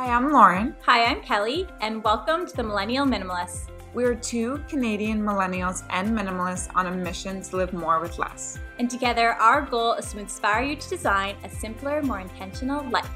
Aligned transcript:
Hi, 0.00 0.08
I'm 0.08 0.32
Lauren. 0.32 0.74
Hi, 0.86 1.04
I'm 1.04 1.20
Kelly, 1.20 1.66
and 1.82 2.02
welcome 2.02 2.46
to 2.46 2.56
the 2.56 2.62
Millennial 2.62 3.04
Minimalists. 3.04 3.68
We're 3.92 4.14
two 4.14 4.64
Canadian 4.66 5.20
millennials 5.20 5.84
and 5.90 6.08
minimalists 6.18 6.74
on 6.74 6.86
a 6.86 6.90
mission 6.90 7.42
to 7.42 7.56
live 7.56 7.74
more 7.74 8.00
with 8.00 8.18
less. 8.18 8.58
And 8.78 8.88
together, 8.88 9.34
our 9.34 9.60
goal 9.60 9.92
is 9.92 10.10
to 10.12 10.18
inspire 10.18 10.64
you 10.64 10.76
to 10.76 10.88
design 10.88 11.36
a 11.44 11.50
simpler, 11.50 12.02
more 12.02 12.18
intentional 12.18 12.82
life. 12.88 13.10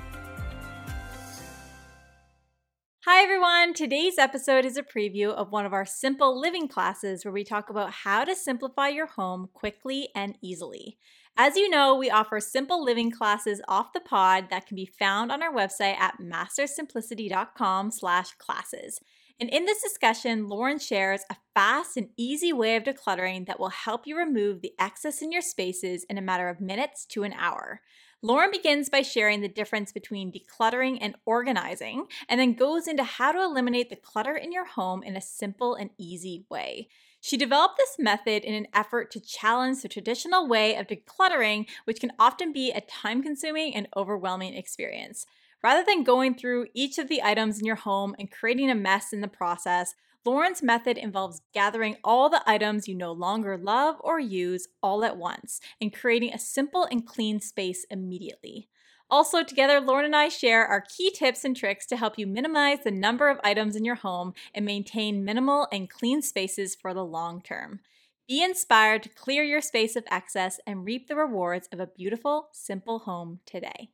Hi, 3.06 3.22
everyone. 3.22 3.72
Today's 3.72 4.18
episode 4.18 4.66
is 4.66 4.76
a 4.76 4.82
preview 4.82 5.30
of 5.30 5.50
one 5.50 5.64
of 5.64 5.72
our 5.72 5.86
simple 5.86 6.38
living 6.38 6.68
classes 6.68 7.24
where 7.24 7.32
we 7.32 7.44
talk 7.44 7.70
about 7.70 7.92
how 7.92 8.24
to 8.24 8.36
simplify 8.36 8.88
your 8.88 9.06
home 9.06 9.48
quickly 9.54 10.10
and 10.14 10.36
easily. 10.42 10.98
As 11.36 11.56
you 11.56 11.68
know, 11.68 11.96
we 11.96 12.10
offer 12.10 12.38
simple 12.38 12.84
living 12.84 13.10
classes 13.10 13.60
off 13.66 13.92
the 13.92 14.00
pod 14.00 14.50
that 14.50 14.66
can 14.66 14.76
be 14.76 14.86
found 14.86 15.32
on 15.32 15.42
our 15.42 15.52
website 15.52 15.98
at 15.98 16.20
mastersimplicity.com 16.20 17.90
slash 17.90 18.32
classes. 18.34 19.00
And 19.40 19.50
in 19.50 19.64
this 19.64 19.82
discussion, 19.82 20.48
Lauren 20.48 20.78
shares 20.78 21.22
a 21.28 21.36
fast 21.52 21.96
and 21.96 22.10
easy 22.16 22.52
way 22.52 22.76
of 22.76 22.84
decluttering 22.84 23.46
that 23.46 23.58
will 23.58 23.70
help 23.70 24.06
you 24.06 24.16
remove 24.16 24.62
the 24.62 24.74
excess 24.78 25.22
in 25.22 25.32
your 25.32 25.42
spaces 25.42 26.04
in 26.04 26.18
a 26.18 26.22
matter 26.22 26.48
of 26.48 26.60
minutes 26.60 27.04
to 27.06 27.24
an 27.24 27.32
hour. 27.32 27.80
Lauren 28.22 28.52
begins 28.52 28.88
by 28.88 29.02
sharing 29.02 29.40
the 29.40 29.48
difference 29.48 29.90
between 29.90 30.32
decluttering 30.32 30.98
and 31.00 31.16
organizing, 31.26 32.06
and 32.28 32.40
then 32.40 32.54
goes 32.54 32.86
into 32.86 33.02
how 33.02 33.32
to 33.32 33.42
eliminate 33.42 33.90
the 33.90 33.96
clutter 33.96 34.36
in 34.36 34.52
your 34.52 34.64
home 34.64 35.02
in 35.02 35.16
a 35.16 35.20
simple 35.20 35.74
and 35.74 35.90
easy 35.98 36.46
way. 36.48 36.88
She 37.24 37.38
developed 37.38 37.78
this 37.78 37.96
method 37.98 38.44
in 38.44 38.52
an 38.52 38.66
effort 38.74 39.10
to 39.12 39.18
challenge 39.18 39.80
the 39.80 39.88
traditional 39.88 40.46
way 40.46 40.76
of 40.76 40.88
decluttering, 40.88 41.66
which 41.86 41.98
can 41.98 42.12
often 42.18 42.52
be 42.52 42.70
a 42.70 42.82
time 42.82 43.22
consuming 43.22 43.74
and 43.74 43.88
overwhelming 43.96 44.52
experience. 44.52 45.24
Rather 45.62 45.82
than 45.82 46.04
going 46.04 46.34
through 46.34 46.66
each 46.74 46.98
of 46.98 47.08
the 47.08 47.22
items 47.22 47.58
in 47.58 47.64
your 47.64 47.76
home 47.76 48.14
and 48.18 48.30
creating 48.30 48.68
a 48.68 48.74
mess 48.74 49.10
in 49.10 49.22
the 49.22 49.26
process, 49.26 49.94
Lauren's 50.26 50.62
method 50.62 50.98
involves 50.98 51.40
gathering 51.54 51.96
all 52.04 52.28
the 52.28 52.42
items 52.46 52.88
you 52.88 52.94
no 52.94 53.12
longer 53.12 53.56
love 53.56 53.96
or 54.00 54.20
use 54.20 54.68
all 54.82 55.02
at 55.02 55.16
once 55.16 55.62
and 55.80 55.94
creating 55.94 56.34
a 56.34 56.38
simple 56.38 56.86
and 56.90 57.06
clean 57.06 57.40
space 57.40 57.86
immediately. 57.90 58.68
Also, 59.10 59.42
together, 59.42 59.80
Lauren 59.80 60.06
and 60.06 60.16
I 60.16 60.28
share 60.28 60.66
our 60.66 60.80
key 60.80 61.10
tips 61.10 61.44
and 61.44 61.56
tricks 61.56 61.86
to 61.86 61.96
help 61.96 62.18
you 62.18 62.26
minimize 62.26 62.78
the 62.82 62.90
number 62.90 63.28
of 63.28 63.38
items 63.44 63.76
in 63.76 63.84
your 63.84 63.94
home 63.96 64.32
and 64.54 64.64
maintain 64.64 65.24
minimal 65.24 65.68
and 65.70 65.90
clean 65.90 66.22
spaces 66.22 66.74
for 66.74 66.94
the 66.94 67.04
long 67.04 67.42
term. 67.42 67.80
Be 68.26 68.42
inspired 68.42 69.02
to 69.02 69.10
clear 69.10 69.42
your 69.42 69.60
space 69.60 69.96
of 69.96 70.04
excess 70.10 70.58
and 70.66 70.84
reap 70.84 71.08
the 71.08 71.16
rewards 71.16 71.68
of 71.72 71.80
a 71.80 71.86
beautiful, 71.86 72.48
simple 72.52 73.00
home 73.00 73.40
today. 73.44 73.90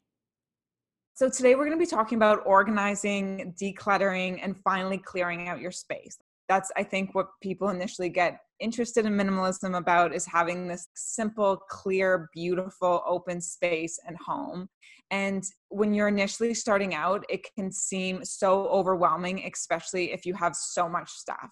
So, 1.15 1.29
today 1.29 1.57
we're 1.57 1.67
going 1.67 1.79
to 1.79 1.85
be 1.85 1.91
talking 1.91 2.17
about 2.17 2.43
organizing, 2.47 3.53
decluttering, 3.61 4.39
and 4.43 4.57
finally 4.63 4.99
clearing 4.99 5.49
out 5.49 5.61
your 5.61 5.73
space. 5.73 6.19
That's, 6.49 6.71
I 6.77 6.85
think, 6.85 7.15
what 7.15 7.29
people 7.43 7.69
initially 7.69 8.09
get 8.09 8.41
interested 8.61 9.07
in 9.07 9.15
minimalism 9.15 9.77
about 9.77 10.15
is 10.15 10.27
having 10.27 10.69
this 10.69 10.89
simple, 10.95 11.57
clear, 11.69 12.29
beautiful, 12.35 13.03
open 13.07 13.41
space 13.41 13.99
and 14.07 14.17
home. 14.17 14.69
And 15.11 15.43
when 15.69 15.93
you're 15.95 16.09
initially 16.09 16.55
starting 16.55 16.95
out, 16.95 17.25
it 17.29 17.47
can 17.57 17.73
seem 17.73 18.25
so 18.25 18.69
overwhelming, 18.69 19.51
especially 19.53 20.13
if 20.13 20.25
you 20.25 20.35
have 20.35 20.55
so 20.55 20.89
much 20.89 21.11
stuff. 21.11 21.51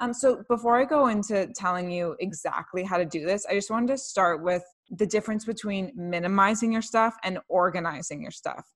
Um, 0.00 0.12
so, 0.12 0.42
before 0.48 0.80
I 0.80 0.84
go 0.84 1.06
into 1.06 1.46
telling 1.54 1.90
you 1.90 2.16
exactly 2.18 2.82
how 2.82 2.98
to 2.98 3.04
do 3.04 3.24
this, 3.24 3.46
I 3.46 3.54
just 3.54 3.70
wanted 3.70 3.88
to 3.88 3.98
start 3.98 4.42
with 4.42 4.64
the 4.90 5.06
difference 5.06 5.44
between 5.44 5.92
minimizing 5.94 6.72
your 6.72 6.82
stuff 6.82 7.16
and 7.24 7.38
organizing 7.48 8.20
your 8.20 8.30
stuff. 8.30 8.66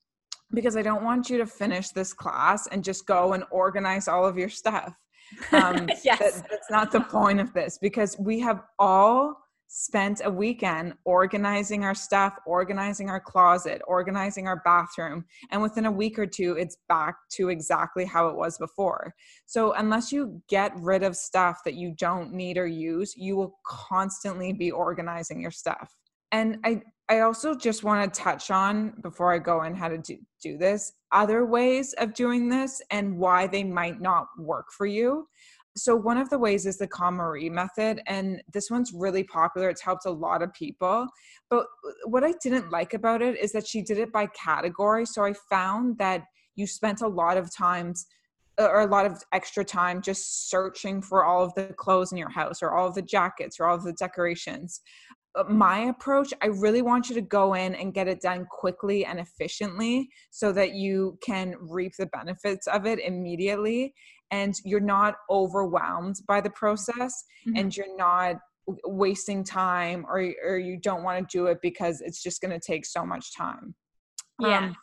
Because 0.53 0.77
I 0.77 0.83
don't 0.83 1.05
want 1.05 1.31
you 1.31 1.39
to 1.39 1.47
finish 1.47 1.91
this 1.91 2.12
class 2.12 2.67
and 2.69 2.83
just 2.83 3.06
go 3.06 3.33
and 3.34 3.45
organize 3.51 4.08
all 4.08 4.25
of 4.25 4.39
your 4.39 4.48
stuff. 4.48 4.95
Um, 5.53 5.89
yes. 6.05 6.19
That, 6.19 6.47
that's 6.50 6.70
not 6.70 6.92
the 6.92 7.00
point 7.00 7.41
of 7.41 7.53
this 7.53 7.78
because 7.78 8.17
we 8.18 8.41
have 8.41 8.63
all 8.79 9.36
spent 9.73 10.20
a 10.24 10.30
weekend 10.30 10.92
organizing 11.05 11.85
our 11.85 11.95
stuff, 11.95 12.35
organizing 12.45 13.08
our 13.08 13.20
closet, 13.20 13.80
organizing 13.86 14.48
our 14.48 14.61
bathroom. 14.64 15.24
And 15.52 15.63
within 15.63 15.86
a 15.86 15.90
week 15.92 16.19
or 16.19 16.27
two, 16.27 16.57
it's 16.58 16.77
back 16.89 17.14
to 17.35 17.51
exactly 17.51 18.05
how 18.05 18.27
it 18.27 18.35
was 18.35 18.58
before. 18.58 19.14
So, 19.46 19.73
unless 19.74 20.11
you 20.11 20.42
get 20.48 20.73
rid 20.77 21.05
of 21.05 21.14
stuff 21.14 21.61
that 21.64 21.74
you 21.74 21.95
don't 21.96 22.33
need 22.33 22.58
or 22.58 22.67
use, 22.67 23.14
you 23.17 23.36
will 23.36 23.61
constantly 23.64 24.52
be 24.52 24.73
organizing 24.73 25.40
your 25.40 25.52
stuff. 25.52 25.95
And 26.33 26.58
I, 26.64 26.83
I 27.10 27.20
also 27.20 27.56
just 27.56 27.82
want 27.82 28.14
to 28.14 28.20
touch 28.20 28.52
on 28.52 28.90
before 29.02 29.34
I 29.34 29.38
go 29.38 29.64
in 29.64 29.74
how 29.74 29.88
to 29.88 29.98
do, 29.98 30.16
do 30.40 30.56
this 30.56 30.92
other 31.10 31.44
ways 31.44 31.92
of 31.94 32.14
doing 32.14 32.48
this 32.48 32.80
and 32.92 33.18
why 33.18 33.48
they 33.48 33.64
might 33.64 34.00
not 34.00 34.28
work 34.38 34.66
for 34.70 34.86
you. 34.86 35.26
So, 35.76 35.96
one 35.96 36.18
of 36.18 36.30
the 36.30 36.38
ways 36.38 36.66
is 36.66 36.78
the 36.78 36.86
KonMari 36.86 37.50
method, 37.50 38.00
and 38.06 38.42
this 38.52 38.70
one's 38.70 38.92
really 38.92 39.24
popular. 39.24 39.68
It's 39.68 39.80
helped 39.80 40.06
a 40.06 40.10
lot 40.10 40.42
of 40.42 40.52
people. 40.52 41.06
But 41.48 41.66
what 42.04 42.22
I 42.22 42.32
didn't 42.42 42.70
like 42.70 42.94
about 42.94 43.22
it 43.22 43.36
is 43.38 43.50
that 43.52 43.66
she 43.66 43.82
did 43.82 43.98
it 43.98 44.12
by 44.12 44.27
category. 44.27 45.04
So, 45.04 45.24
I 45.24 45.32
found 45.48 45.98
that 45.98 46.24
you 46.54 46.66
spent 46.66 47.02
a 47.02 47.08
lot 47.08 47.36
of 47.36 47.54
times 47.54 48.06
or 48.58 48.80
a 48.80 48.86
lot 48.86 49.06
of 49.06 49.22
extra 49.32 49.64
time 49.64 50.02
just 50.02 50.50
searching 50.50 51.00
for 51.00 51.24
all 51.24 51.42
of 51.42 51.54
the 51.54 51.72
clothes 51.78 52.12
in 52.12 52.18
your 52.18 52.28
house 52.28 52.62
or 52.62 52.72
all 52.72 52.88
of 52.88 52.94
the 52.94 53.02
jackets 53.02 53.58
or 53.58 53.66
all 53.66 53.77
of 53.77 53.84
the 53.84 53.92
decorations 53.94 54.82
uh, 55.12 55.20
my 55.48 55.80
approach 55.80 56.35
i 56.42 56.46
really 56.46 56.83
want 56.83 57.08
you 57.08 57.14
to 57.14 57.20
go 57.20 57.55
in 57.55 57.74
and 57.77 57.95
get 57.95 58.08
it 58.08 58.20
done 58.20 58.46
quickly 58.51 59.05
and 59.05 59.20
efficiently 59.20 60.08
so 60.30 60.52
that 60.52 60.74
you 60.74 61.17
can 61.23 61.55
reap 61.61 61.92
the 61.98 62.07
benefits 62.07 62.67
of 62.67 62.85
it 62.85 62.98
immediately 62.98 63.95
and 64.33 64.55
you're 64.64 64.80
not 64.80 65.14
overwhelmed 65.29 66.17
by 66.27 66.40
the 66.40 66.51
process 66.51 67.24
mm-hmm. 67.46 67.58
and 67.58 67.77
you're 67.77 67.96
not 67.96 68.36
wasting 68.85 69.42
time 69.42 70.05
or 70.08 70.33
or 70.45 70.58
you 70.58 70.77
don't 70.77 71.02
want 71.02 71.19
to 71.19 71.39
do 71.39 71.46
it 71.46 71.58
because 71.63 72.01
it's 72.01 72.23
just 72.23 72.40
going 72.40 72.52
to 72.52 72.61
take 72.61 72.85
so 72.85 73.05
much 73.05 73.35
time 73.36 73.74
yeah 74.40 74.67
um, 74.67 74.77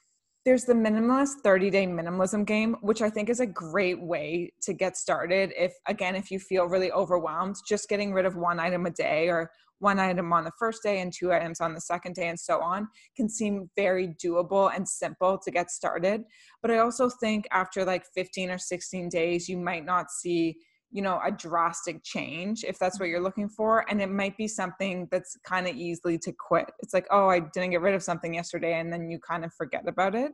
there's 0.46 0.64
the 0.64 0.74
minimalist 0.74 1.36
30 1.44 1.70
day 1.70 1.86
minimalism 1.86 2.46
game 2.46 2.76
which 2.82 3.02
i 3.02 3.10
think 3.10 3.30
is 3.30 3.40
a 3.40 3.46
great 3.46 4.02
way 4.02 4.52
to 4.62 4.74
get 4.74 4.98
started 4.98 5.54
if 5.58 5.74
again 5.88 6.16
if 6.16 6.32
you 6.32 6.40
feel 6.40 6.66
really 6.66 6.92
overwhelmed 6.92 7.56
just 7.68 7.88
getting 7.88 8.14
rid 8.14 8.26
of 8.26 8.36
one 8.36 8.60
item 8.60 8.86
a 8.86 8.92
day 8.92 9.30
or 9.30 9.52
one 9.80 10.00
item 10.00 10.34
on 10.34 10.44
the 10.44 10.52
first 10.58 10.84
day 10.84 11.02
and 11.02 11.14
two 11.14 11.32
items 11.32 11.62
on 11.62 11.74
the 11.74 11.82
second 11.82 12.16
day 12.16 12.28
and 12.28 12.40
so 12.40 12.60
on 12.62 12.88
can 13.16 13.30
seem 13.30 13.70
very 13.76 14.10
doable 14.24 14.72
and 14.76 14.88
simple 14.88 15.38
to 15.38 15.52
get 15.52 15.72
started. 15.72 16.24
But 16.62 16.72
i 16.72 16.78
also 16.80 17.10
think 17.10 17.48
after 17.52 17.86
like 17.86 18.06
15 18.14 18.52
or 18.52 18.58
16 18.58 19.10
days 19.10 19.48
you 19.48 19.58
might 19.58 19.86
not 19.86 20.12
see 20.12 20.58
you 20.92 21.02
know 21.02 21.20
a 21.26 21.32
drastic 21.32 22.04
change 22.04 22.64
if 22.64 22.80
that's 22.80 23.00
what 23.00 23.10
you're 23.10 23.18
mm-hmm. 23.18 23.26
looking 23.26 23.50
for 23.50 23.86
and 23.90 24.02
it 24.02 24.10
might 24.10 24.38
be 24.38 24.48
something 24.48 25.08
that's 25.12 25.38
kind 25.44 25.68
of 25.68 25.76
easily 25.76 26.18
to 26.20 26.32
quit. 26.32 26.70
It's 26.80 26.94
like 26.94 27.08
oh 27.12 27.28
i 27.28 27.40
didn't 27.40 27.72
get 27.72 27.82
rid 27.82 27.96
of 27.96 28.04
something 28.04 28.34
yesterday 28.34 28.80
and 28.80 28.92
then 28.92 29.10
you 29.10 29.20
kind 29.20 29.44
of 29.44 29.54
forget 29.54 29.88
about 29.88 30.16
it. 30.16 30.32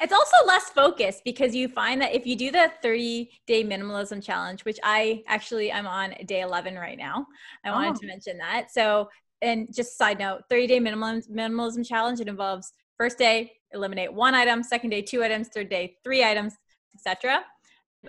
It's 0.00 0.12
also 0.14 0.36
less 0.46 0.70
focused 0.70 1.22
because 1.24 1.54
you 1.54 1.68
find 1.68 2.00
that 2.00 2.14
if 2.14 2.26
you 2.26 2.36
do 2.36 2.50
the 2.50 2.70
30 2.82 3.30
day 3.46 3.64
minimalism 3.64 4.22
challenge 4.22 4.64
which 4.64 4.78
i 4.82 5.22
actually 5.26 5.72
i'm 5.72 5.86
on 5.86 6.14
day 6.26 6.40
11 6.40 6.74
right 6.74 6.98
now 6.98 7.26
i 7.64 7.70
oh. 7.70 7.72
wanted 7.72 7.96
to 7.96 8.06
mention 8.06 8.38
that. 8.38 8.70
So 8.70 9.08
and 9.42 9.68
just 9.74 9.98
side 9.98 10.18
note 10.18 10.42
30 10.50 10.66
day 10.66 10.80
minimalism 10.80 11.30
minimalism 11.30 11.86
challenge 11.86 12.20
it 12.20 12.28
involves 12.28 12.72
first 12.96 13.18
day 13.18 13.52
eliminate 13.72 14.12
one 14.12 14.34
item 14.34 14.62
second 14.62 14.90
day 14.90 15.02
two 15.02 15.22
items 15.22 15.48
third 15.48 15.68
day 15.68 15.96
three 16.04 16.24
items 16.24 16.54
etc 16.94 17.44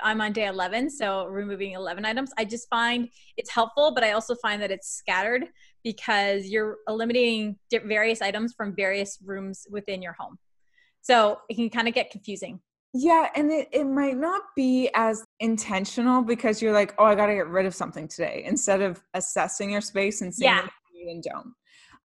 I'm 0.04 0.22
on 0.22 0.34
day 0.34 0.48
11, 0.48 0.90
so 0.90 1.26
removing 1.26 1.74
11 1.74 2.06
items. 2.06 2.32
I 2.38 2.46
just 2.46 2.70
find 2.70 3.10
it's 3.38 3.50
helpful, 3.50 3.94
but 3.94 4.04
I 4.04 4.12
also 4.12 4.36
find 4.36 4.62
that 4.62 4.72
it's 4.72 4.90
scattered 4.90 5.46
because 5.84 6.48
you're 6.48 6.78
eliminating 6.88 7.58
various 7.72 8.22
items 8.22 8.54
from 8.54 8.76
various 8.76 9.20
rooms 9.24 9.68
within 9.70 10.02
your 10.02 10.14
home. 10.14 10.38
So 11.02 11.40
it 11.50 11.56
can 11.56 11.70
kind 11.70 11.88
of 11.88 11.94
get 11.94 12.10
confusing. 12.10 12.60
Yeah, 12.94 13.28
and 13.36 13.52
it, 13.52 13.68
it 13.72 13.84
might 13.84 14.18
not 14.18 14.44
be 14.56 14.90
as 14.96 15.24
intentional 15.40 16.22
because 16.22 16.62
you're 16.62 16.74
like, 16.74 16.96
oh, 16.98 17.04
I 17.04 17.14
got 17.14 17.26
to 17.28 17.36
get 17.36 17.48
rid 17.48 17.66
of 17.66 17.76
something 17.76 18.08
today 18.08 18.44
instead 18.46 18.82
of 18.82 19.04
assessing 19.14 19.72
your 19.72 19.82
space 19.82 20.22
and 20.22 20.34
seeing 20.34 20.52
yeah. 20.52 20.68
you 20.94 21.10
and 21.10 21.22
don't. 21.22 21.54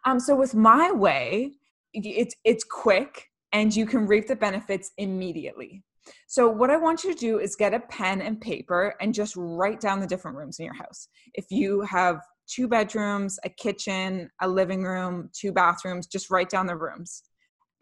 Um, 0.05 0.21
so 0.21 0.37
with 0.37 0.55
my 0.55 0.93
way, 0.93 1.53
it's 1.93 2.37
it's 2.45 2.63
quick 2.63 3.29
and 3.53 3.75
you 3.75 3.87
can 3.87 4.07
reap 4.07 4.29
the 4.29 4.37
benefits 4.37 4.93
immediately. 4.97 5.83
So, 6.29 6.49
what 6.49 6.71
I 6.71 6.77
want 6.77 7.05
you 7.05 7.13
to 7.13 7.19
do 7.19 7.39
is 7.39 7.57
get 7.57 7.75
a 7.75 7.81
pen 7.81 8.21
and 8.21 8.41
paper 8.41 8.95
and 9.01 9.15
just 9.15 9.35
write 9.37 9.81
down 9.81 10.01
the 10.01 10.07
different 10.07 10.37
rooms 10.37 10.59
in 10.59 10.65
your 10.65 10.75
house. 10.75 11.09
If 11.35 11.47
you 11.51 11.83
have 11.83 12.21
two 12.49 12.69
bedrooms, 12.69 13.39
a 13.45 13.49
kitchen, 13.49 14.31
a 14.41 14.49
living 14.49 14.83
room, 14.83 15.31
two 15.33 15.53
bathrooms, 15.53 16.07
just 16.07 16.31
write 16.31 16.49
down 16.49 16.67
the 16.67 16.77
rooms. 16.77 17.23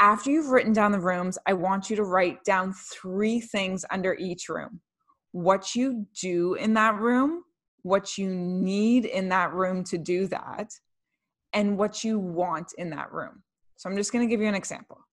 After 0.01 0.31
you've 0.31 0.51
written 0.51 0.73
down 0.73 0.93
the 0.93 1.01
rooms, 1.01 1.39
I 1.47 1.53
want 1.53 1.89
you 1.89 1.97
to 1.97 2.03
write 2.03 2.43
down 2.45 2.75
three 2.93 3.41
things 3.41 3.85
under 3.91 4.15
each 4.15 4.49
room 4.49 4.81
what 5.33 5.75
you 5.75 6.07
do 6.21 6.55
in 6.55 6.75
that 6.75 6.95
room, 7.01 7.43
what 7.83 8.17
you 8.17 8.29
need 8.29 9.05
in 9.05 9.29
that 9.31 9.53
room 9.53 9.83
to 9.83 9.99
do 9.99 10.29
that, 10.29 10.71
and 11.53 11.77
what 11.77 12.05
you 12.05 12.21
want 12.21 12.73
in 12.79 12.91
that 12.91 13.13
room. 13.13 13.43
So, 13.77 13.91
I'm 13.91 13.97
just 13.97 14.13
going 14.13 14.27
to 14.27 14.31
give 14.31 14.41
you 14.41 14.49
an 14.49 14.55
example 14.55 15.04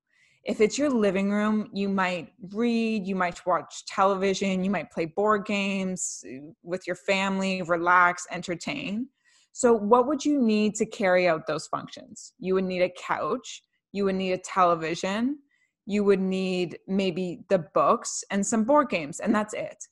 If 0.43 0.59
it's 0.59 0.77
your 0.77 0.89
living 0.89 1.29
room, 1.31 1.69
you 1.71 1.87
might 1.87 2.33
read, 2.51 3.05
you 3.05 3.15
might 3.15 3.45
watch 3.45 3.85
television, 3.85 4.63
you 4.63 4.71
might 4.71 4.89
play 4.89 5.05
board 5.05 5.45
games 5.45 6.23
uh, 6.27 6.51
with 6.63 6.87
your 6.87 6.95
family, 6.95 7.61
relax, 7.61 8.25
entertain. 8.31 9.07
So, 9.53 9.73
what 9.73 10.07
would 10.07 10.25
you 10.25 10.41
need 10.41 10.73
to 10.75 10.85
carry 10.85 11.27
out 11.27 11.45
those 11.45 11.67
functions? 11.67 12.33
You 12.39 12.55
would 12.55 12.63
need 12.63 12.81
a 12.81 12.89
couch, 12.89 13.61
you 13.91 14.05
would 14.05 14.15
need 14.15 14.31
a 14.31 14.37
television, 14.39 15.37
you 15.85 16.03
would 16.03 16.21
need 16.21 16.79
maybe 16.87 17.41
the 17.49 17.59
books 17.75 18.23
and 18.31 18.45
some 18.45 18.63
board 18.63 18.89
games, 18.89 19.19
and 19.19 19.35
that's 19.35 19.53
it. 19.53 19.85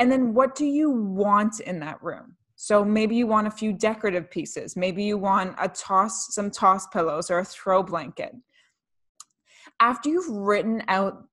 And 0.00 0.10
then, 0.10 0.34
what 0.34 0.56
do 0.56 0.66
you 0.66 0.90
want 0.90 1.60
in 1.60 1.78
that 1.80 2.02
room? 2.02 2.36
So 2.56 2.84
maybe 2.84 3.14
you 3.14 3.26
want 3.26 3.46
a 3.46 3.50
few 3.50 3.72
decorative 3.72 4.30
pieces. 4.30 4.76
Maybe 4.76 5.04
you 5.04 5.18
want 5.18 5.54
a 5.60 5.68
toss, 5.68 6.34
some 6.34 6.50
toss 6.50 6.86
pillows 6.86 7.30
or 7.30 7.40
a 7.40 7.44
throw 7.44 7.82
blanket 7.82 8.32
after 9.80 10.08
you've 10.08 10.28
written 10.28 10.82
out 10.88 11.24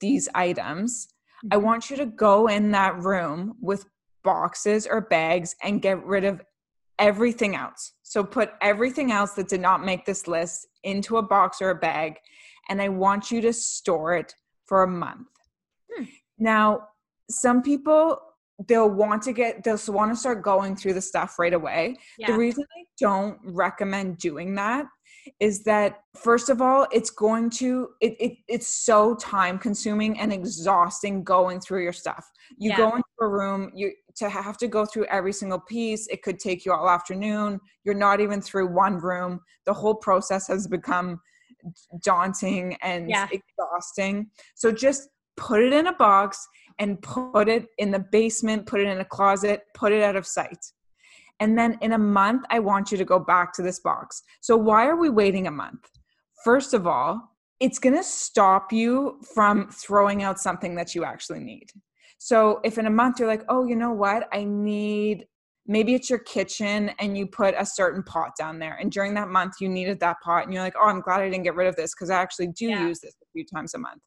these 0.00 0.28
items, 0.34 1.08
I 1.50 1.56
mm-hmm. 1.56 1.64
want 1.64 1.90
you 1.90 1.96
to 1.96 2.06
go 2.06 2.48
in 2.48 2.70
that 2.72 2.98
room 2.98 3.56
with 3.60 3.86
boxes 4.22 4.86
or 4.86 5.00
bags 5.00 5.54
and 5.62 5.82
get 5.82 6.04
rid 6.04 6.24
of 6.24 6.42
everything 6.98 7.56
else. 7.56 7.92
So 8.02 8.22
put 8.22 8.52
everything 8.60 9.12
else 9.12 9.32
that 9.32 9.48
did 9.48 9.60
not 9.60 9.84
make 9.84 10.04
this 10.04 10.26
list 10.26 10.66
into 10.84 11.16
a 11.16 11.22
box 11.22 11.62
or 11.62 11.70
a 11.70 11.74
bag, 11.74 12.16
and 12.68 12.80
I 12.82 12.88
want 12.88 13.30
you 13.30 13.40
to 13.42 13.52
store 13.52 14.14
it 14.14 14.34
for 14.66 14.82
a 14.82 14.88
month. 14.88 15.28
Hmm. 15.94 16.04
Now, 16.38 16.88
some 17.28 17.62
people 17.62 18.20
they'll 18.68 18.90
want 18.90 19.22
to 19.22 19.32
get 19.32 19.64
they'll 19.64 19.80
want 19.88 20.12
to 20.12 20.16
start 20.16 20.42
going 20.42 20.76
through 20.76 20.94
the 20.94 21.00
stuff 21.00 21.38
right 21.38 21.54
away. 21.54 21.96
Yeah. 22.18 22.32
The 22.32 22.38
reason 22.38 22.64
I 22.76 22.84
don't 22.98 23.38
recommend 23.42 24.18
doing 24.18 24.54
that 24.56 24.86
is 25.38 25.62
that 25.64 26.00
first 26.14 26.48
of 26.48 26.60
all 26.60 26.86
it's 26.92 27.10
going 27.10 27.50
to 27.50 27.88
it, 28.00 28.16
it 28.20 28.32
it's 28.48 28.66
so 28.66 29.14
time 29.16 29.58
consuming 29.58 30.18
and 30.18 30.32
exhausting 30.32 31.22
going 31.22 31.60
through 31.60 31.82
your 31.82 31.92
stuff 31.92 32.30
you 32.58 32.70
yeah. 32.70 32.76
go 32.76 32.88
into 32.96 33.04
a 33.20 33.28
room 33.28 33.70
you 33.74 33.92
to 34.14 34.28
have 34.28 34.56
to 34.56 34.68
go 34.68 34.84
through 34.84 35.04
every 35.06 35.32
single 35.32 35.60
piece 35.60 36.06
it 36.08 36.22
could 36.22 36.38
take 36.38 36.64
you 36.64 36.72
all 36.72 36.88
afternoon 36.88 37.60
you're 37.84 37.94
not 37.94 38.20
even 38.20 38.40
through 38.40 38.66
one 38.66 38.98
room 38.98 39.40
the 39.66 39.72
whole 39.72 39.94
process 39.94 40.48
has 40.48 40.66
become 40.66 41.20
daunting 42.02 42.76
and 42.82 43.08
yeah. 43.08 43.28
exhausting 43.32 44.28
so 44.54 44.72
just 44.72 45.08
put 45.36 45.62
it 45.62 45.72
in 45.72 45.86
a 45.86 45.92
box 45.94 46.46
and 46.78 47.00
put 47.02 47.48
it 47.48 47.66
in 47.78 47.90
the 47.90 47.98
basement 47.98 48.66
put 48.66 48.80
it 48.80 48.86
in 48.86 49.00
a 49.00 49.04
closet 49.04 49.62
put 49.74 49.92
it 49.92 50.02
out 50.02 50.16
of 50.16 50.26
sight 50.26 50.58
and 51.40 51.58
then 51.58 51.78
in 51.80 51.92
a 51.92 51.98
month, 51.98 52.44
I 52.50 52.58
want 52.58 52.92
you 52.92 52.98
to 52.98 53.04
go 53.04 53.18
back 53.18 53.52
to 53.54 53.62
this 53.62 53.80
box. 53.80 54.22
So, 54.40 54.56
why 54.56 54.86
are 54.86 54.96
we 54.96 55.08
waiting 55.08 55.46
a 55.46 55.50
month? 55.50 55.88
First 56.44 56.74
of 56.74 56.86
all, 56.86 57.36
it's 57.58 57.78
going 57.78 57.96
to 57.96 58.04
stop 58.04 58.72
you 58.72 59.20
from 59.34 59.68
throwing 59.70 60.22
out 60.22 60.38
something 60.38 60.74
that 60.76 60.94
you 60.94 61.04
actually 61.04 61.40
need. 61.40 61.70
So, 62.18 62.60
if 62.64 62.78
in 62.78 62.86
a 62.86 62.90
month 62.90 63.18
you're 63.18 63.28
like, 63.28 63.44
oh, 63.48 63.66
you 63.66 63.76
know 63.76 63.92
what? 63.92 64.28
I 64.32 64.44
need 64.44 65.26
maybe 65.66 65.94
it's 65.94 66.10
your 66.10 66.18
kitchen 66.18 66.90
and 66.98 67.16
you 67.16 67.26
put 67.26 67.54
a 67.56 67.64
certain 67.64 68.02
pot 68.02 68.32
down 68.36 68.58
there. 68.58 68.76
And 68.80 68.90
during 68.90 69.14
that 69.14 69.28
month, 69.28 69.54
you 69.60 69.68
needed 69.68 70.00
that 70.00 70.16
pot. 70.20 70.44
And 70.44 70.52
you're 70.52 70.64
like, 70.64 70.74
oh, 70.76 70.88
I'm 70.88 71.00
glad 71.00 71.20
I 71.20 71.30
didn't 71.30 71.44
get 71.44 71.54
rid 71.54 71.68
of 71.68 71.76
this 71.76 71.94
because 71.94 72.10
I 72.10 72.20
actually 72.20 72.48
do 72.48 72.66
yeah. 72.66 72.88
use 72.88 72.98
this 72.98 73.14
a 73.22 73.26
few 73.32 73.44
times 73.44 73.74
a 73.74 73.78
month. 73.78 74.02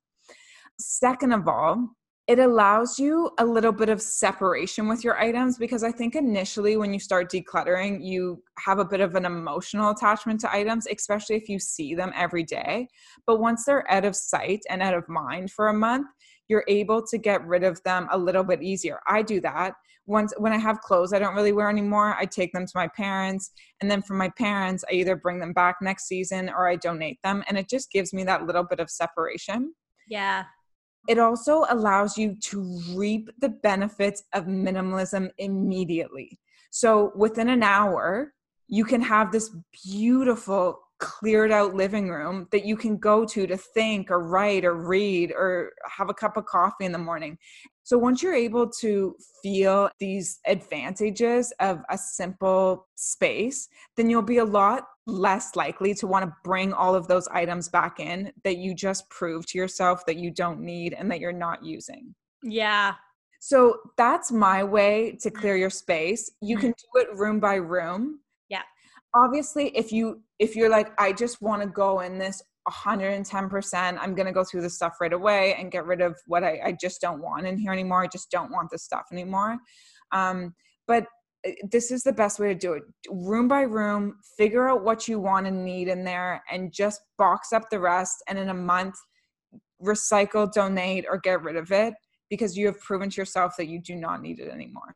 Second 0.77 1.31
of 1.31 1.47
all, 1.47 1.87
it 2.27 2.39
allows 2.39 2.97
you 2.97 3.29
a 3.37 3.45
little 3.45 3.73
bit 3.73 3.89
of 3.89 4.01
separation 4.01 4.87
with 4.87 5.03
your 5.03 5.19
items 5.19 5.57
because 5.57 5.83
I 5.83 5.91
think 5.91 6.15
initially 6.15 6.77
when 6.77 6.93
you 6.93 6.99
start 6.99 7.29
decluttering, 7.29 8.01
you 8.01 8.41
have 8.59 8.79
a 8.79 8.85
bit 8.85 9.01
of 9.01 9.15
an 9.15 9.25
emotional 9.25 9.91
attachment 9.91 10.39
to 10.41 10.53
items, 10.53 10.87
especially 10.87 11.35
if 11.35 11.49
you 11.49 11.59
see 11.59 11.95
them 11.95 12.13
every 12.15 12.43
day. 12.43 12.87
But 13.27 13.41
once 13.41 13.65
they're 13.65 13.89
out 13.91 14.05
of 14.05 14.15
sight 14.15 14.61
and 14.69 14.81
out 14.81 14.93
of 14.93 15.09
mind 15.09 15.51
for 15.51 15.67
a 15.67 15.73
month, 15.73 16.07
you're 16.47 16.63
able 16.69 17.05
to 17.07 17.17
get 17.17 17.45
rid 17.45 17.63
of 17.63 17.83
them 17.83 18.07
a 18.09 18.17
little 18.17 18.43
bit 18.43 18.63
easier. 18.63 18.99
I 19.05 19.21
do 19.21 19.41
that. 19.41 19.73
Once 20.05 20.33
when 20.37 20.53
I 20.53 20.57
have 20.57 20.81
clothes 20.81 21.13
I 21.13 21.19
don't 21.19 21.35
really 21.35 21.53
wear 21.53 21.69
anymore, 21.69 22.15
I 22.17 22.25
take 22.25 22.53
them 22.53 22.65
to 22.65 22.73
my 22.75 22.87
parents, 22.89 23.51
and 23.81 23.89
then 23.89 24.01
from 24.01 24.17
my 24.17 24.29
parents, 24.29 24.83
I 24.89 24.93
either 24.93 25.15
bring 25.15 25.39
them 25.39 25.53
back 25.53 25.77
next 25.81 26.07
season 26.07 26.49
or 26.49 26.69
I 26.69 26.75
donate 26.75 27.19
them, 27.23 27.43
and 27.47 27.57
it 27.57 27.69
just 27.69 27.91
gives 27.91 28.13
me 28.13 28.23
that 28.25 28.45
little 28.45 28.63
bit 28.63 28.79
of 28.79 28.89
separation. 28.89 29.73
Yeah 30.07 30.43
it 31.07 31.19
also 31.19 31.65
allows 31.69 32.17
you 32.17 32.35
to 32.35 32.79
reap 32.95 33.29
the 33.39 33.49
benefits 33.49 34.23
of 34.33 34.45
minimalism 34.45 35.29
immediately. 35.37 36.39
So 36.71 37.11
within 37.15 37.49
an 37.49 37.63
hour, 37.63 38.33
you 38.67 38.85
can 38.85 39.01
have 39.01 39.31
this 39.31 39.55
beautiful 39.85 40.79
cleared 40.99 41.51
out 41.51 41.75
living 41.75 42.09
room 42.09 42.47
that 42.51 42.65
you 42.65 42.77
can 42.77 42.97
go 42.97 43.25
to 43.25 43.45
to 43.45 43.57
think 43.57 44.09
or 44.09 44.25
write 44.25 44.63
or 44.63 44.73
read 44.73 45.31
or 45.31 45.73
have 45.85 46.09
a 46.09 46.13
cup 46.13 46.37
of 46.37 46.45
coffee 46.45 46.85
in 46.85 46.93
the 46.93 46.97
morning. 46.97 47.37
So 47.83 47.97
once 47.97 48.23
you're 48.23 48.33
able 48.33 48.69
to 48.79 49.15
feel 49.41 49.89
these 49.99 50.39
advantages 50.47 51.51
of 51.59 51.81
a 51.89 51.97
simple 51.97 52.87
space, 52.95 53.67
then 53.97 54.09
you'll 54.09 54.21
be 54.21 54.37
a 54.37 54.45
lot 54.45 54.87
less 55.05 55.55
likely 55.55 55.93
to 55.95 56.07
want 56.07 56.25
to 56.25 56.33
bring 56.43 56.73
all 56.73 56.95
of 56.95 57.07
those 57.07 57.27
items 57.29 57.69
back 57.69 57.99
in 57.99 58.31
that 58.43 58.57
you 58.57 58.73
just 58.73 59.09
prove 59.09 59.45
to 59.47 59.57
yourself 59.57 60.05
that 60.05 60.17
you 60.17 60.31
don't 60.31 60.61
need 60.61 60.93
and 60.93 61.11
that 61.11 61.19
you're 61.19 61.33
not 61.33 61.63
using. 61.63 62.15
Yeah. 62.43 62.95
So 63.39 63.77
that's 63.97 64.31
my 64.31 64.63
way 64.63 65.17
to 65.21 65.29
clear 65.29 65.57
your 65.57 65.69
space. 65.69 66.31
You 66.41 66.57
can 66.57 66.71
do 66.71 67.01
it 67.01 67.13
room 67.17 67.39
by 67.39 67.55
room. 67.55 68.19
Yeah. 68.49 68.61
Obviously, 69.13 69.75
if 69.75 69.91
you 69.91 70.21
if 70.39 70.55
you're 70.55 70.69
like 70.69 70.91
I 70.97 71.11
just 71.11 71.41
want 71.41 71.61
to 71.61 71.67
go 71.67 71.99
in 71.99 72.17
this 72.17 72.41
110%, 72.69 73.97
I'm 73.99 74.15
going 74.15 74.25
to 74.25 74.31
go 74.31 74.43
through 74.43 74.61
this 74.61 74.75
stuff 74.75 74.95
right 75.01 75.11
away 75.11 75.55
and 75.55 75.71
get 75.71 75.85
rid 75.85 75.99
of 75.99 76.15
what 76.27 76.43
I, 76.43 76.59
I 76.63 76.71
just 76.71 77.01
don't 77.01 77.21
want 77.21 77.45
in 77.45 77.57
here 77.57 77.73
anymore. 77.73 78.03
I 78.03 78.07
just 78.07 78.31
don't 78.31 78.51
want 78.51 78.69
this 78.71 78.83
stuff 78.83 79.03
anymore. 79.11 79.57
Um, 80.13 80.55
but 80.87 81.05
this 81.69 81.91
is 81.91 82.03
the 82.03 82.13
best 82.13 82.39
way 82.39 82.47
to 82.47 82.55
do 82.55 82.73
it. 82.73 82.83
Room 83.09 83.47
by 83.47 83.61
room 83.61 84.17
figure 84.37 84.67
out 84.67 84.83
what 84.83 85.07
you 85.07 85.19
want 85.19 85.47
and 85.47 85.63
need 85.63 85.87
in 85.87 86.03
there 86.03 86.43
and 86.51 86.71
just 86.71 87.01
box 87.17 87.51
up 87.51 87.69
the 87.69 87.79
rest 87.79 88.23
and 88.27 88.37
in 88.37 88.49
a 88.49 88.53
month 88.53 88.95
recycle 89.81 90.51
donate 90.51 91.05
or 91.09 91.17
get 91.17 91.41
rid 91.43 91.55
of 91.55 91.71
it 91.71 91.93
because 92.29 92.57
you 92.57 92.65
have 92.65 92.79
proven 92.79 93.09
to 93.09 93.21
yourself 93.21 93.55
that 93.57 93.67
you 93.67 93.79
do 93.79 93.95
not 93.95 94.21
need 94.21 94.39
it 94.39 94.49
anymore. 94.49 94.95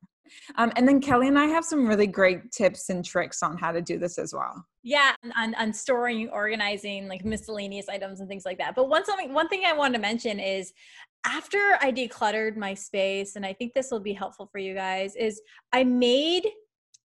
Um, 0.55 0.73
and 0.75 0.85
then 0.85 0.99
kelly 0.99 1.29
and 1.29 1.39
i 1.39 1.45
have 1.45 1.63
some 1.63 1.87
really 1.87 2.05
great 2.05 2.51
tips 2.51 2.89
and 2.89 3.03
tricks 3.03 3.41
on 3.41 3.57
how 3.57 3.71
to 3.71 3.81
do 3.81 3.97
this 3.97 4.17
as 4.17 4.33
well. 4.33 4.65
Yeah 4.83 5.13
on, 5.37 5.55
on 5.55 5.71
storing 5.71 6.29
organizing 6.29 7.07
like 7.07 7.23
miscellaneous 7.23 7.87
items 7.87 8.19
and 8.19 8.27
things 8.27 8.45
like 8.45 8.57
that. 8.57 8.75
But 8.75 8.89
one 8.89 9.05
something 9.05 9.33
one 9.33 9.47
thing 9.47 9.63
i 9.65 9.73
wanted 9.73 9.93
to 9.93 10.01
mention 10.01 10.39
is 10.39 10.73
after 11.27 11.77
I 11.81 11.91
decluttered 11.91 12.55
my 12.55 12.73
space, 12.73 13.35
and 13.35 13.45
I 13.45 13.53
think 13.53 13.73
this 13.73 13.91
will 13.91 13.99
be 13.99 14.13
helpful 14.13 14.47
for 14.51 14.59
you 14.59 14.73
guys, 14.73 15.15
is 15.15 15.41
I 15.73 15.83
made 15.83 16.47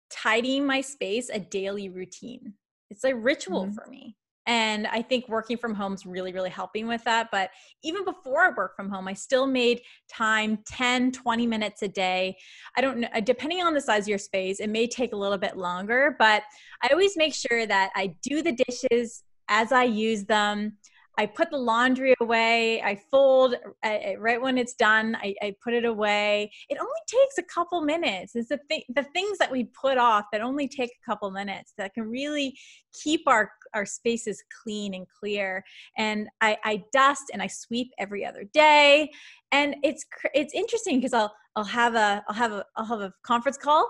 tidying 0.10 0.66
my 0.66 0.82
space 0.82 1.30
a 1.30 1.40
daily 1.40 1.90
routine. 1.90 2.54
It's 2.92 3.04
a 3.04 3.16
ritual 3.16 3.66
mm-hmm. 3.66 3.74
for 3.74 3.88
me. 3.90 4.16
And 4.46 4.88
I 4.88 5.02
think 5.02 5.30
working 5.30 5.58
from 5.58 5.74
home 5.74 5.94
is 5.94 6.06
really, 6.06 6.34
really 6.34 6.50
helping 6.50 6.86
with 6.86 7.04
that. 7.06 7.30
But 7.32 7.50
even 7.82 8.04
before 8.04 8.42
I 8.42 8.50
work 8.50 8.76
from 8.76 8.90
home, 8.90 9.08
I 9.08 9.14
still 9.14 9.48
made 9.48 9.82
time 10.12 10.60
10, 10.66 11.14
20 11.14 11.48
minutes 11.48 11.82
a 11.82 11.88
day. 11.88 12.38
I 12.76 12.82
don't 12.82 13.00
know, 13.00 13.08
depending 13.24 13.64
on 13.64 13.74
the 13.74 13.82
size 13.82 14.04
of 14.04 14.10
your 14.10 14.18
space, 14.18 14.60
it 14.60 14.70
may 14.70 14.86
take 14.86 15.14
a 15.14 15.18
little 15.18 15.38
bit 15.38 15.56
longer, 15.56 16.16
but 16.20 16.44
I 16.84 16.90
always 16.90 17.16
make 17.16 17.34
sure 17.34 17.66
that 17.66 17.92
I 17.96 18.16
do 18.22 18.42
the 18.42 18.52
dishes 18.68 19.24
as 19.48 19.72
I 19.72 19.86
use 19.86 20.26
them. 20.26 20.78
I 21.18 21.28
put 21.28 21.52
the 21.52 21.58
laundry 21.58 22.16
away. 22.20 22.82
I 22.82 22.96
fold 23.12 23.56
I, 23.84 24.16
right 24.18 24.42
when 24.42 24.58
it's 24.58 24.74
done. 24.74 25.16
I, 25.22 25.36
I, 25.42 25.56
put 25.64 25.74
it 25.74 25.86
away. 25.86 26.52
It 26.70 26.78
only 26.80 26.92
takes 27.08 27.38
a 27.38 27.44
couple 27.44 27.82
minutes. 27.82 28.36
It's 28.36 28.50
the 28.50 28.60
th- 28.70 28.86
the 28.96 29.04
things 29.04 29.38
that 29.38 29.52
we 29.52 29.66
put 29.66 29.98
off 29.98 30.26
that 30.32 30.42
only 30.42 30.68
take 30.68 30.90
a 30.90 31.06
couple 31.06 31.30
minutes 31.30 31.74
that 31.78 31.94
can 31.94 32.10
really 32.10 32.58
keep 32.94 33.22
our 33.28 33.52
our 33.76 33.86
spaces 33.86 34.44
clean 34.64 34.94
and 34.94 35.06
clear. 35.08 35.64
And 35.98 36.30
I, 36.42 36.58
I 36.64 36.84
dust 36.92 37.26
and 37.32 37.42
I 37.42 37.48
sweep 37.48 37.92
every 37.98 38.26
other 38.26 38.46
day. 38.54 39.12
And 39.52 39.76
it's 39.84 40.06
it's 40.34 40.54
interesting 40.54 40.98
because 40.98 41.14
I'll 41.14 41.34
I'll 41.56 41.64
have 41.64 41.96
a 41.96 42.24
I'll 42.28 42.36
have 42.36 42.52
a 42.52 42.66
I'll 42.76 42.86
have 42.86 43.02
a 43.02 43.14
conference 43.24 43.58
call, 43.58 43.88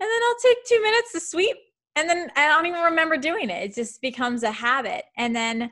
and 0.00 0.08
then 0.08 0.20
I'll 0.28 0.40
take 0.42 0.58
two 0.66 0.80
minutes 0.80 1.12
to 1.12 1.20
sweep, 1.20 1.56
and 1.96 2.08
then 2.08 2.30
I 2.36 2.46
don't 2.46 2.66
even 2.66 2.82
remember 2.82 3.16
doing 3.16 3.50
it. 3.50 3.70
It 3.70 3.74
just 3.74 4.00
becomes 4.00 4.44
a 4.44 4.52
habit, 4.52 5.04
and 5.16 5.34
then 5.34 5.70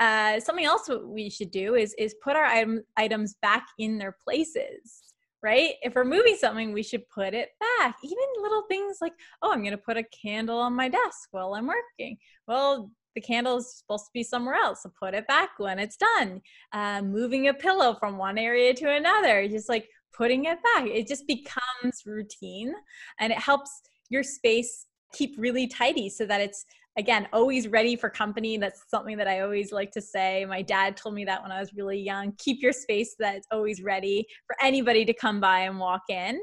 uh, 0.00 0.38
something 0.40 0.64
else 0.64 0.88
we 1.04 1.28
should 1.28 1.50
do 1.50 1.74
is 1.74 1.94
is 1.98 2.14
put 2.22 2.36
our 2.36 2.44
item, 2.44 2.82
items 2.96 3.34
back 3.42 3.66
in 3.78 3.98
their 3.98 4.16
places 4.24 5.08
right? 5.42 5.74
If 5.82 5.94
we're 5.94 6.04
moving 6.04 6.36
something 6.36 6.72
we 6.72 6.82
should 6.82 7.08
put 7.08 7.34
it 7.34 7.50
back. 7.60 7.96
Even 8.02 8.42
little 8.42 8.62
things 8.68 8.98
like 9.00 9.12
oh 9.42 9.52
i'm 9.52 9.60
going 9.60 9.70
to 9.70 9.78
put 9.78 9.96
a 9.96 10.04
candle 10.04 10.58
on 10.58 10.72
my 10.72 10.88
desk 10.88 11.28
while 11.30 11.54
i'm 11.54 11.68
working. 11.68 12.16
Well 12.46 12.90
the 13.14 13.20
candle 13.20 13.56
is 13.58 13.78
supposed 13.78 14.06
to 14.06 14.10
be 14.12 14.22
somewhere 14.22 14.54
else 14.54 14.82
so 14.82 14.92
put 14.98 15.14
it 15.14 15.26
back 15.26 15.50
when 15.58 15.78
it's 15.78 15.96
done. 15.96 16.40
Uh, 16.72 17.02
moving 17.02 17.48
a 17.48 17.54
pillow 17.54 17.94
from 17.94 18.18
one 18.18 18.38
area 18.38 18.74
to 18.74 18.90
another 18.90 19.48
just 19.48 19.68
like 19.68 19.88
putting 20.12 20.46
it 20.46 20.58
back. 20.74 20.86
It 20.86 21.06
just 21.06 21.26
becomes 21.26 22.02
routine 22.04 22.74
and 23.20 23.32
it 23.32 23.38
helps 23.38 23.70
your 24.10 24.22
space 24.22 24.86
keep 25.12 25.34
really 25.38 25.66
tidy 25.66 26.08
so 26.08 26.26
that 26.26 26.40
it's 26.40 26.64
again, 26.98 27.28
always 27.32 27.68
ready 27.68 27.96
for 27.96 28.10
company. 28.10 28.58
That's 28.58 28.82
something 28.90 29.16
that 29.16 29.28
I 29.28 29.40
always 29.40 29.72
like 29.72 29.92
to 29.92 30.00
say. 30.00 30.44
My 30.44 30.60
dad 30.60 30.96
told 30.96 31.14
me 31.14 31.24
that 31.24 31.42
when 31.42 31.52
I 31.52 31.60
was 31.60 31.72
really 31.72 31.98
young. 31.98 32.32
Keep 32.38 32.60
your 32.60 32.72
space 32.72 33.14
that's 33.18 33.46
always 33.50 33.82
ready 33.82 34.26
for 34.46 34.56
anybody 34.60 35.04
to 35.06 35.14
come 35.14 35.40
by 35.40 35.60
and 35.60 35.78
walk 35.78 36.02
in. 36.10 36.40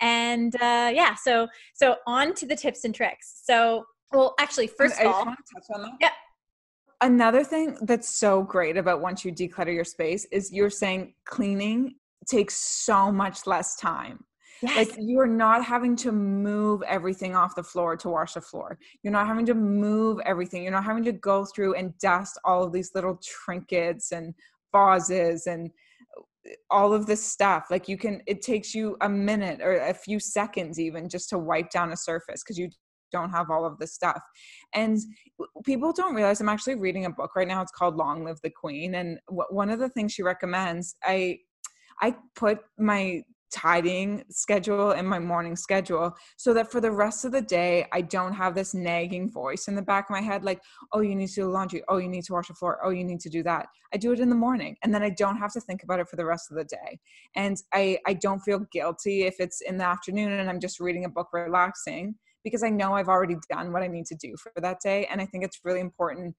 And 0.00 0.54
uh, 0.56 0.90
yeah, 0.92 1.14
so 1.14 1.46
so 1.74 1.96
on 2.06 2.34
to 2.34 2.46
the 2.46 2.56
tips 2.56 2.84
and 2.84 2.94
tricks. 2.94 3.42
So 3.44 3.84
well, 4.10 4.34
actually, 4.40 4.68
first 4.68 4.98
of 5.00 5.06
all, 5.06 5.34
yeah. 6.00 6.10
Another 7.00 7.44
thing 7.44 7.76
that's 7.82 8.08
so 8.08 8.42
great 8.42 8.76
about 8.76 9.00
once 9.00 9.24
you 9.24 9.32
declutter 9.32 9.72
your 9.72 9.84
space 9.84 10.24
is 10.32 10.52
you're 10.52 10.70
saying 10.70 11.14
cleaning 11.26 11.94
takes 12.26 12.56
so 12.56 13.12
much 13.12 13.46
less 13.46 13.76
time. 13.76 14.24
Yes. 14.62 14.76
Like 14.76 14.96
you're 14.98 15.26
not 15.26 15.64
having 15.64 15.94
to 15.96 16.12
move 16.12 16.82
everything 16.82 17.36
off 17.36 17.54
the 17.54 17.62
floor 17.62 17.96
to 17.96 18.08
wash 18.08 18.34
the 18.34 18.40
floor. 18.40 18.78
You're 19.02 19.12
not 19.12 19.26
having 19.26 19.46
to 19.46 19.54
move 19.54 20.18
everything. 20.24 20.62
You're 20.62 20.72
not 20.72 20.84
having 20.84 21.04
to 21.04 21.12
go 21.12 21.44
through 21.44 21.74
and 21.74 21.96
dust 21.98 22.38
all 22.44 22.64
of 22.64 22.72
these 22.72 22.90
little 22.94 23.20
trinkets 23.22 24.12
and 24.12 24.34
vases 24.74 25.46
and 25.46 25.70
uh, 26.18 26.52
all 26.70 26.92
of 26.92 27.06
this 27.06 27.24
stuff. 27.24 27.66
Like 27.70 27.88
you 27.88 27.96
can, 27.96 28.20
it 28.26 28.42
takes 28.42 28.74
you 28.74 28.96
a 29.00 29.08
minute 29.08 29.60
or 29.62 29.76
a 29.76 29.94
few 29.94 30.18
seconds 30.18 30.80
even 30.80 31.08
just 31.08 31.28
to 31.30 31.38
wipe 31.38 31.70
down 31.70 31.92
a 31.92 31.96
surface 31.96 32.42
because 32.42 32.58
you 32.58 32.68
don't 33.12 33.30
have 33.30 33.50
all 33.50 33.64
of 33.64 33.78
this 33.78 33.94
stuff. 33.94 34.20
And 34.74 34.98
people 35.64 35.92
don't 35.92 36.14
realize 36.14 36.40
I'm 36.40 36.48
actually 36.48 36.74
reading 36.74 37.04
a 37.04 37.10
book 37.10 37.36
right 37.36 37.48
now. 37.48 37.62
It's 37.62 37.72
called 37.72 37.96
Long 37.96 38.24
Live 38.24 38.40
the 38.42 38.50
Queen. 38.50 38.96
And 38.96 39.18
one 39.28 39.70
of 39.70 39.78
the 39.78 39.88
things 39.88 40.12
she 40.12 40.22
recommends, 40.22 40.96
I 41.04 41.38
I 42.00 42.14
put 42.36 42.60
my 42.78 43.22
tidying 43.50 44.24
schedule 44.30 44.92
and 44.92 45.08
my 45.08 45.18
morning 45.18 45.56
schedule 45.56 46.14
so 46.36 46.52
that 46.54 46.70
for 46.70 46.80
the 46.80 46.90
rest 46.90 47.24
of 47.24 47.32
the 47.32 47.40
day 47.40 47.86
I 47.92 48.00
don't 48.00 48.32
have 48.32 48.54
this 48.54 48.74
nagging 48.74 49.30
voice 49.30 49.68
in 49.68 49.74
the 49.74 49.82
back 49.82 50.06
of 50.06 50.10
my 50.10 50.20
head 50.20 50.44
like 50.44 50.60
oh 50.92 51.00
you 51.00 51.14
need 51.14 51.28
to 51.28 51.34
do 51.34 51.50
laundry 51.50 51.82
oh 51.88 51.98
you 51.98 52.08
need 52.08 52.24
to 52.24 52.32
wash 52.32 52.48
the 52.48 52.54
floor 52.54 52.78
oh 52.84 52.90
you 52.90 53.04
need 53.04 53.20
to 53.20 53.30
do 53.30 53.42
that 53.44 53.66
I 53.92 53.96
do 53.96 54.12
it 54.12 54.20
in 54.20 54.28
the 54.28 54.34
morning 54.34 54.76
and 54.82 54.94
then 54.94 55.02
I 55.02 55.10
don't 55.10 55.38
have 55.38 55.52
to 55.52 55.60
think 55.60 55.82
about 55.82 56.00
it 56.00 56.08
for 56.08 56.16
the 56.16 56.26
rest 56.26 56.50
of 56.50 56.56
the 56.56 56.64
day 56.64 56.98
and 57.36 57.56
I 57.72 57.98
I 58.06 58.14
don't 58.14 58.40
feel 58.40 58.66
guilty 58.72 59.22
if 59.22 59.36
it's 59.38 59.60
in 59.62 59.78
the 59.78 59.84
afternoon 59.84 60.32
and 60.32 60.48
I'm 60.48 60.60
just 60.60 60.80
reading 60.80 61.04
a 61.04 61.08
book 61.08 61.28
relaxing 61.32 62.14
because 62.44 62.62
I 62.62 62.70
know 62.70 62.94
I've 62.94 63.08
already 63.08 63.36
done 63.50 63.72
what 63.72 63.82
I 63.82 63.88
need 63.88 64.06
to 64.06 64.14
do 64.14 64.36
for 64.36 64.52
that 64.56 64.80
day. 64.80 65.06
And 65.10 65.20
I 65.20 65.26
think 65.26 65.44
it's 65.44 65.60
really 65.64 65.80
important. 65.80 66.34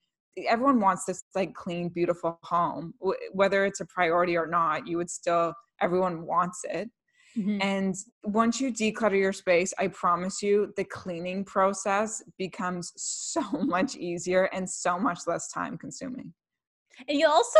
Everyone 0.48 0.80
wants 0.80 1.06
this 1.06 1.24
like 1.36 1.54
clean, 1.54 1.90
beautiful 1.90 2.40
home, 2.44 2.94
whether 3.32 3.66
it's 3.66 3.80
a 3.80 3.86
priority 3.86 4.38
or 4.38 4.48
not. 4.48 4.88
You 4.88 4.98
would 4.98 5.10
still, 5.10 5.54
everyone 5.82 6.26
wants 6.26 6.62
it. 6.70 6.90
Mm-hmm. 7.40 7.62
And 7.62 7.96
once 8.24 8.60
you 8.60 8.72
declutter 8.72 9.18
your 9.18 9.32
space, 9.32 9.74
I 9.80 9.88
promise 9.88 10.42
you 10.42 10.74
the 10.76 10.84
cleaning 10.84 11.46
process 11.46 12.22
becomes 12.38 12.92
so 12.98 13.42
much 13.62 13.96
easier 13.96 14.46
and 14.46 14.70
so 14.70 15.00
much 15.00 15.20
less 15.26 15.50
time 15.52 15.78
consuming. 15.78 16.34
And 17.08 17.18
you 17.18 17.28
also, 17.28 17.60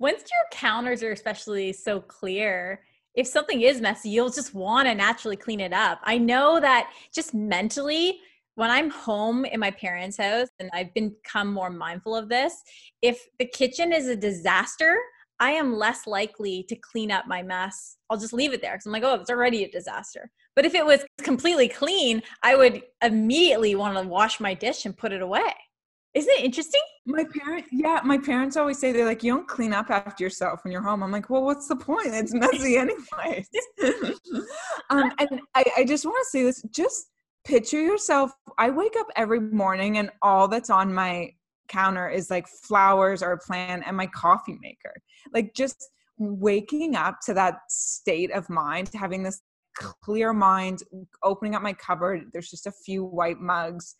once 0.00 0.22
your 0.22 0.46
counters 0.50 1.02
are 1.04 1.12
especially 1.12 1.72
so 1.72 2.00
clear, 2.00 2.80
if 3.14 3.26
something 3.26 3.62
is 3.62 3.80
messy, 3.80 4.10
you'll 4.10 4.30
just 4.30 4.54
want 4.54 4.88
to 4.88 4.94
naturally 4.94 5.36
clean 5.36 5.60
it 5.60 5.72
up. 5.72 6.00
I 6.02 6.18
know 6.18 6.58
that 6.60 6.92
just 7.14 7.32
mentally, 7.32 8.18
when 8.56 8.70
I'm 8.70 8.90
home 8.90 9.44
in 9.44 9.60
my 9.60 9.70
parents' 9.70 10.16
house, 10.16 10.48
and 10.58 10.68
I've 10.72 10.92
become 10.94 11.52
more 11.52 11.70
mindful 11.70 12.16
of 12.16 12.28
this, 12.28 12.62
if 13.02 13.28
the 13.38 13.46
kitchen 13.46 13.92
is 13.92 14.08
a 14.08 14.16
disaster, 14.16 14.98
I 15.38 15.50
am 15.50 15.74
less 15.74 16.06
likely 16.06 16.62
to 16.64 16.76
clean 16.76 17.10
up 17.10 17.26
my 17.26 17.42
mess. 17.42 17.96
I'll 18.08 18.18
just 18.18 18.32
leave 18.32 18.52
it 18.52 18.62
there 18.62 18.72
because 18.72 18.86
I'm 18.86 18.92
like, 18.92 19.02
oh, 19.02 19.14
it's 19.14 19.30
already 19.30 19.64
a 19.64 19.70
disaster. 19.70 20.30
But 20.54 20.64
if 20.64 20.74
it 20.74 20.84
was 20.84 21.04
completely 21.22 21.68
clean, 21.68 22.22
I 22.42 22.56
would 22.56 22.82
immediately 23.02 23.74
want 23.74 23.98
to 23.98 24.08
wash 24.08 24.40
my 24.40 24.54
dish 24.54 24.86
and 24.86 24.96
put 24.96 25.12
it 25.12 25.20
away. 25.20 25.52
Isn't 26.14 26.32
it 26.38 26.44
interesting? 26.46 26.80
My 27.04 27.24
parents, 27.24 27.68
yeah, 27.70 28.00
my 28.02 28.16
parents 28.16 28.56
always 28.56 28.78
say 28.78 28.90
they're 28.90 29.04
like, 29.04 29.22
you 29.22 29.34
don't 29.34 29.46
clean 29.46 29.74
up 29.74 29.90
after 29.90 30.24
yourself 30.24 30.64
when 30.64 30.72
you're 30.72 30.82
home. 30.82 31.02
I'm 31.02 31.12
like, 31.12 31.28
well, 31.28 31.44
what's 31.44 31.68
the 31.68 31.76
point? 31.76 32.14
It's 32.14 32.32
messy 32.32 32.76
anyway. 32.78 33.44
um, 34.88 35.12
and 35.18 35.40
I, 35.54 35.64
I 35.76 35.84
just 35.84 36.06
want 36.06 36.16
to 36.24 36.30
say 36.30 36.42
this: 36.42 36.62
just 36.70 37.08
picture 37.44 37.82
yourself. 37.82 38.32
I 38.56 38.70
wake 38.70 38.94
up 38.98 39.08
every 39.14 39.40
morning, 39.40 39.98
and 39.98 40.10
all 40.22 40.48
that's 40.48 40.70
on 40.70 40.94
my 40.94 41.32
counter 41.68 42.08
is 42.08 42.30
like 42.30 42.48
flowers 42.48 43.22
or 43.22 43.32
a 43.32 43.38
plant 43.38 43.82
and 43.86 43.94
my 43.94 44.06
coffee 44.06 44.58
maker. 44.62 44.94
Like 45.32 45.54
just 45.54 45.88
waking 46.18 46.96
up 46.96 47.18
to 47.26 47.34
that 47.34 47.58
state 47.68 48.32
of 48.32 48.48
mind, 48.48 48.90
having 48.94 49.22
this 49.22 49.40
clear 49.74 50.32
mind, 50.32 50.82
opening 51.22 51.54
up 51.54 51.62
my 51.62 51.74
cupboard. 51.74 52.30
There's 52.32 52.50
just 52.50 52.66
a 52.66 52.72
few 52.72 53.04
white 53.04 53.38
mugs 53.38 53.94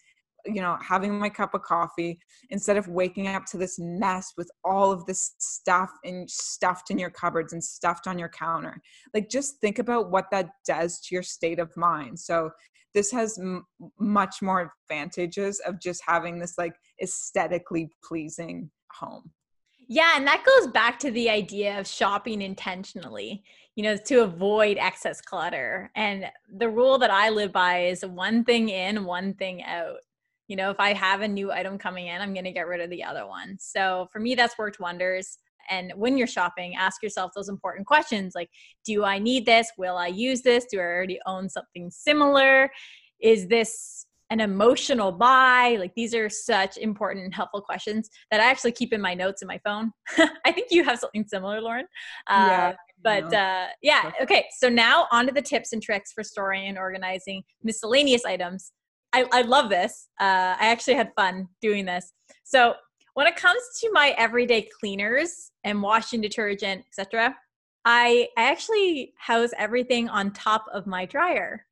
you 0.46 0.60
know 0.60 0.76
having 0.80 1.18
my 1.18 1.28
cup 1.28 1.54
of 1.54 1.62
coffee 1.62 2.18
instead 2.50 2.76
of 2.76 2.88
waking 2.88 3.26
up 3.26 3.44
to 3.46 3.56
this 3.56 3.78
mess 3.78 4.32
with 4.36 4.50
all 4.64 4.92
of 4.92 5.04
this 5.06 5.34
stuff 5.38 5.90
and 6.04 6.30
stuffed 6.30 6.90
in 6.90 6.98
your 6.98 7.10
cupboards 7.10 7.52
and 7.52 7.62
stuffed 7.62 8.06
on 8.06 8.18
your 8.18 8.28
counter 8.28 8.80
like 9.14 9.28
just 9.28 9.60
think 9.60 9.78
about 9.78 10.10
what 10.10 10.26
that 10.30 10.50
does 10.66 11.00
to 11.00 11.14
your 11.14 11.22
state 11.22 11.58
of 11.58 11.76
mind 11.76 12.18
so 12.18 12.50
this 12.94 13.10
has 13.10 13.38
m- 13.38 13.66
much 13.98 14.36
more 14.40 14.72
advantages 14.88 15.60
of 15.66 15.80
just 15.80 16.02
having 16.06 16.38
this 16.38 16.54
like 16.56 16.74
aesthetically 17.02 17.90
pleasing 18.04 18.70
home 18.92 19.30
yeah, 19.88 20.14
and 20.16 20.26
that 20.26 20.44
goes 20.44 20.72
back 20.72 20.98
to 21.00 21.10
the 21.10 21.30
idea 21.30 21.78
of 21.78 21.86
shopping 21.86 22.42
intentionally, 22.42 23.44
you 23.76 23.84
know, 23.84 23.96
to 23.96 24.22
avoid 24.22 24.78
excess 24.78 25.20
clutter. 25.20 25.90
And 25.94 26.26
the 26.52 26.68
rule 26.68 26.98
that 26.98 27.10
I 27.10 27.30
live 27.30 27.52
by 27.52 27.84
is 27.84 28.04
one 28.04 28.44
thing 28.44 28.68
in, 28.68 29.04
one 29.04 29.34
thing 29.34 29.62
out. 29.62 29.98
You 30.48 30.54
know 30.54 30.70
if 30.70 30.78
i 30.78 30.92
have 30.92 31.22
a 31.22 31.28
new 31.28 31.50
item 31.50 31.76
coming 31.76 32.06
in 32.06 32.20
i'm 32.20 32.32
going 32.32 32.44
to 32.44 32.52
get 32.52 32.68
rid 32.68 32.80
of 32.80 32.88
the 32.88 33.02
other 33.02 33.26
one. 33.26 33.56
So 33.58 34.08
for 34.12 34.20
me 34.20 34.36
that's 34.36 34.56
worked 34.56 34.78
wonders. 34.78 35.38
And 35.68 35.92
when 35.96 36.16
you're 36.16 36.28
shopping 36.28 36.76
ask 36.76 37.02
yourself 37.02 37.32
those 37.34 37.48
important 37.48 37.84
questions 37.88 38.36
like 38.36 38.48
do 38.84 39.02
i 39.02 39.18
need 39.18 39.44
this? 39.44 39.72
Will 39.76 39.96
i 39.96 40.06
use 40.06 40.42
this? 40.42 40.66
Do 40.70 40.78
i 40.78 40.82
already 40.82 41.18
own 41.26 41.48
something 41.48 41.90
similar? 41.90 42.70
Is 43.18 43.48
this 43.48 44.06
an 44.30 44.40
emotional 44.40 45.12
buy 45.12 45.76
like 45.78 45.92
these 45.94 46.14
are 46.14 46.28
such 46.28 46.76
important 46.78 47.24
and 47.24 47.34
helpful 47.34 47.60
questions 47.60 48.10
that 48.30 48.40
i 48.40 48.44
actually 48.44 48.72
keep 48.72 48.92
in 48.92 49.00
my 49.00 49.14
notes 49.14 49.42
in 49.42 49.48
my 49.48 49.58
phone 49.64 49.92
i 50.44 50.52
think 50.52 50.68
you 50.70 50.82
have 50.82 50.98
something 50.98 51.24
similar 51.26 51.60
lauren 51.60 51.86
uh, 52.28 52.46
yeah 52.48 52.72
but 53.02 53.32
uh, 53.32 53.66
yeah 53.82 54.10
okay 54.20 54.46
so 54.56 54.68
now 54.68 55.06
on 55.12 55.26
to 55.26 55.32
the 55.32 55.42
tips 55.42 55.72
and 55.72 55.82
tricks 55.82 56.12
for 56.12 56.24
storing 56.24 56.66
and 56.66 56.78
organizing 56.78 57.42
miscellaneous 57.62 58.24
items 58.24 58.72
I, 59.16 59.24
I 59.32 59.42
love 59.42 59.70
this. 59.70 60.08
Uh, 60.20 60.56
I 60.60 60.66
actually 60.68 60.94
had 60.94 61.10
fun 61.16 61.48
doing 61.62 61.86
this. 61.86 62.12
So 62.44 62.74
when 63.14 63.26
it 63.26 63.34
comes 63.34 63.62
to 63.80 63.90
my 63.92 64.14
everyday 64.18 64.68
cleaners 64.78 65.50
and 65.64 65.82
washing 65.82 66.20
detergent, 66.20 66.84
etc., 66.86 67.34
I, 67.86 68.28
I 68.36 68.42
actually 68.50 69.14
house 69.16 69.50
everything 69.56 70.10
on 70.10 70.32
top 70.32 70.66
of 70.72 70.86
my 70.86 71.06
dryer. 71.06 71.64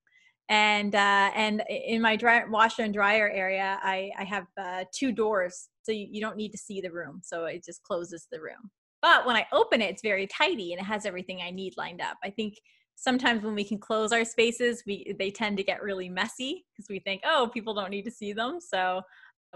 And 0.49 0.95
uh, 0.95 1.31
and 1.35 1.63
in 1.69 2.03
my 2.03 2.17
dry, 2.17 2.45
washer 2.45 2.83
and 2.83 2.93
dryer 2.93 3.31
area, 3.31 3.79
I, 3.83 4.11
I 4.19 4.25
have 4.25 4.47
uh, 4.61 4.85
two 4.93 5.11
doors, 5.11 5.69
so 5.83 5.93
you, 5.93 6.07
you 6.11 6.21
don't 6.21 6.37
need 6.37 6.53
to 6.53 6.59
see 6.59 6.81
the 6.81 6.91
room. 6.91 7.21
So 7.23 7.47
it 7.47 7.65
just 7.65 7.83
closes 7.83 8.27
the 8.31 8.41
room. 8.41 8.71
But 9.01 9.27
when 9.27 9.37
I 9.37 9.47
open 9.53 9.81
it, 9.81 9.91
it's 9.91 10.03
very 10.03 10.27
tidy 10.27 10.73
and 10.73 10.81
it 10.81 10.85
has 10.85 11.07
everything 11.07 11.41
I 11.43 11.51
need 11.51 11.75
lined 11.77 12.01
up. 12.01 12.17
I 12.23 12.31
think 12.31 12.55
sometimes 12.97 13.43
when 13.43 13.55
we 13.55 13.65
can 13.65 13.79
close 13.79 14.13
our 14.13 14.25
spaces 14.25 14.83
we 14.87 15.15
they 15.19 15.31
tend 15.31 15.57
to 15.57 15.65
get 15.65 15.83
really 15.83 16.09
messy 16.09 16.65
because 16.73 16.89
we 16.89 16.99
think 17.01 17.21
oh 17.25 17.51
people 17.53 17.75
don't 17.75 17.91
need 17.91 18.05
to 18.05 18.11
see 18.11 18.33
them 18.33 18.59
so 18.61 19.03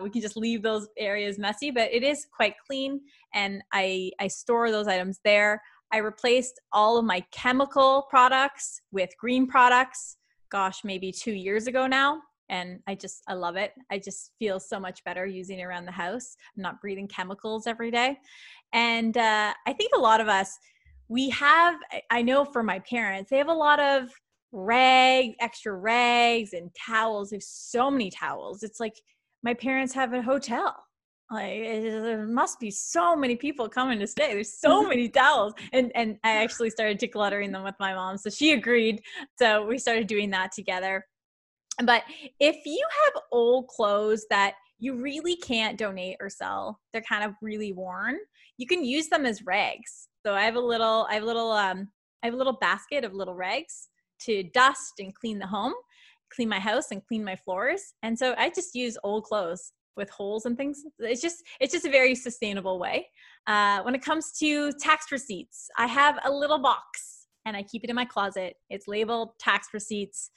we 0.00 0.11
can 0.11 0.21
just 0.21 0.37
leave 0.37 0.62
those 0.62 0.88
areas 0.99 1.38
messy 1.38 1.71
but 1.71 1.92
it 1.92 2.02
is 2.02 2.26
quite 2.35 2.54
clean 2.66 3.00
and 3.35 3.62
i 3.73 4.11
i 4.21 4.26
store 4.26 4.71
those 4.71 4.88
items 4.88 5.21
there 5.25 5.62
i 5.92 5.99
replaced 5.99 6.61
all 6.73 6.99
of 6.99 7.04
my 7.04 7.25
chemical 7.30 8.07
products 8.11 8.80
with 8.92 9.11
green 9.18 9.47
products 9.47 10.18
gosh 10.50 10.85
maybe 10.85 11.12
two 11.12 11.33
years 11.33 11.67
ago 11.67 11.87
now 11.87 12.21
and 12.49 12.81
i 12.87 12.95
just 12.95 13.23
i 13.28 13.35
love 13.35 13.57
it. 13.57 13.73
I 13.90 13.99
just 13.99 14.33
feel 14.38 14.59
so 14.59 14.81
much 14.81 15.05
better 15.05 15.26
using 15.26 15.59
it 15.59 15.64
around 15.64 15.85
the 15.85 15.93
house 15.93 16.37
I'm 16.57 16.62
not 16.62 16.81
breathing 16.81 17.09
chemicals 17.09 17.67
every 17.67 17.90
day. 17.90 18.19
And 18.73 19.17
uh, 19.17 19.52
i 19.67 19.73
think 19.73 19.93
a 19.95 20.00
lot 20.00 20.21
of 20.21 20.28
us 20.28 20.59
we 21.09 21.31
have 21.31 21.76
i 22.11 22.21
know 22.23 22.45
for 22.45 22.62
my 22.62 22.78
parents 22.81 23.31
they 23.31 23.38
have 23.38 23.49
a 23.49 23.52
lot 23.52 23.81
of 23.81 24.11
rags 24.52 25.35
extra 25.40 25.75
rags 25.75 26.52
and 26.52 26.71
towels. 26.75 27.31
There's 27.31 27.49
so 27.49 27.90
many 27.90 28.11
towels. 28.11 28.62
It's 28.62 28.81
like 28.81 28.97
my 29.43 29.55
parents 29.55 29.93
have 29.95 30.12
a 30.12 30.23
hotel 30.23 30.75
like 31.30 31.62
there 31.62 32.26
must 32.26 32.58
be 32.58 32.70
so 32.70 33.14
many 33.14 33.37
people 33.37 33.68
coming 33.68 33.99
to 33.99 34.06
stay. 34.06 34.32
There's 34.32 34.58
so 34.58 34.82
many 34.88 35.08
towels. 35.08 35.52
And 35.73 35.92
and 35.94 36.18
i 36.25 36.42
actually 36.42 36.70
started 36.70 36.99
decluttering 36.99 37.52
them 37.52 37.64
with 37.64 37.75
my 37.78 37.94
mom 37.94 38.16
so 38.18 38.30
she 38.30 38.52
agreed. 38.52 39.02
So 39.38 39.66
we 39.66 39.78
started 39.78 40.06
doing 40.06 40.30
that 40.30 40.52
together. 40.52 41.04
But 41.85 42.02
if 42.40 42.56
you 42.64 42.85
have 43.04 43.23
old 43.30 43.68
clothes 43.68 44.26
that 44.30 44.54
you 44.80 45.00
really 45.00 45.37
can't 45.37 45.76
donate 45.76 46.16
or 46.20 46.30
sell 46.30 46.78
they're 46.92 47.02
kind 47.02 47.25
of 47.25 47.32
really 47.42 47.73
worn 47.73 48.16
you 48.58 48.66
can 48.66 48.85
use 48.85 49.08
them 49.08 49.25
as 49.25 49.47
rags. 49.47 50.08
So 50.26 50.35
I 50.35 50.42
have 50.42 50.56
a 50.56 50.61
little, 50.61 51.06
I 51.08 51.14
have 51.14 51.23
a 51.23 51.26
little, 51.26 51.52
um, 51.52 51.88
I 52.23 52.26
have 52.26 52.35
a 52.35 52.37
little 52.37 52.58
basket 52.61 53.04
of 53.04 53.14
little 53.14 53.35
rags 53.35 53.88
to 54.23 54.42
dust 54.52 54.94
and 54.99 55.14
clean 55.14 55.38
the 55.38 55.47
home, 55.47 55.75
clean 56.35 56.49
my 56.49 56.58
house 56.58 56.90
and 56.90 57.00
clean 57.06 57.25
my 57.25 57.37
floors. 57.37 57.94
And 58.02 58.18
so 58.18 58.35
I 58.37 58.50
just 58.50 58.75
use 58.75 58.99
old 59.04 59.25
clothes 59.25 59.73
with 59.99 60.09
holes 60.09 60.47
and 60.47 60.57
things. 60.57 60.85
It's 60.99 61.21
just 61.21 61.43
it's 61.61 61.73
just 61.73 61.85
a 61.85 61.90
very 61.90 62.14
sustainable 62.14 62.78
way. 62.78 63.09
Uh, 63.47 63.83
when 63.83 63.95
it 63.95 64.02
comes 64.02 64.33
to 64.38 64.73
tax 64.81 65.12
receipts, 65.12 65.69
I 65.76 65.87
have 65.87 66.19
a 66.25 66.33
little 66.33 66.59
box 66.59 67.26
and 67.45 67.57
I 67.57 67.62
keep 67.62 67.85
it 67.85 67.90
in 67.90 67.97
my 67.97 68.07
closet. 68.07 68.55
It's 68.71 68.88
labeled 68.88 69.33
tax 69.38 69.69
receipts, 69.75 70.31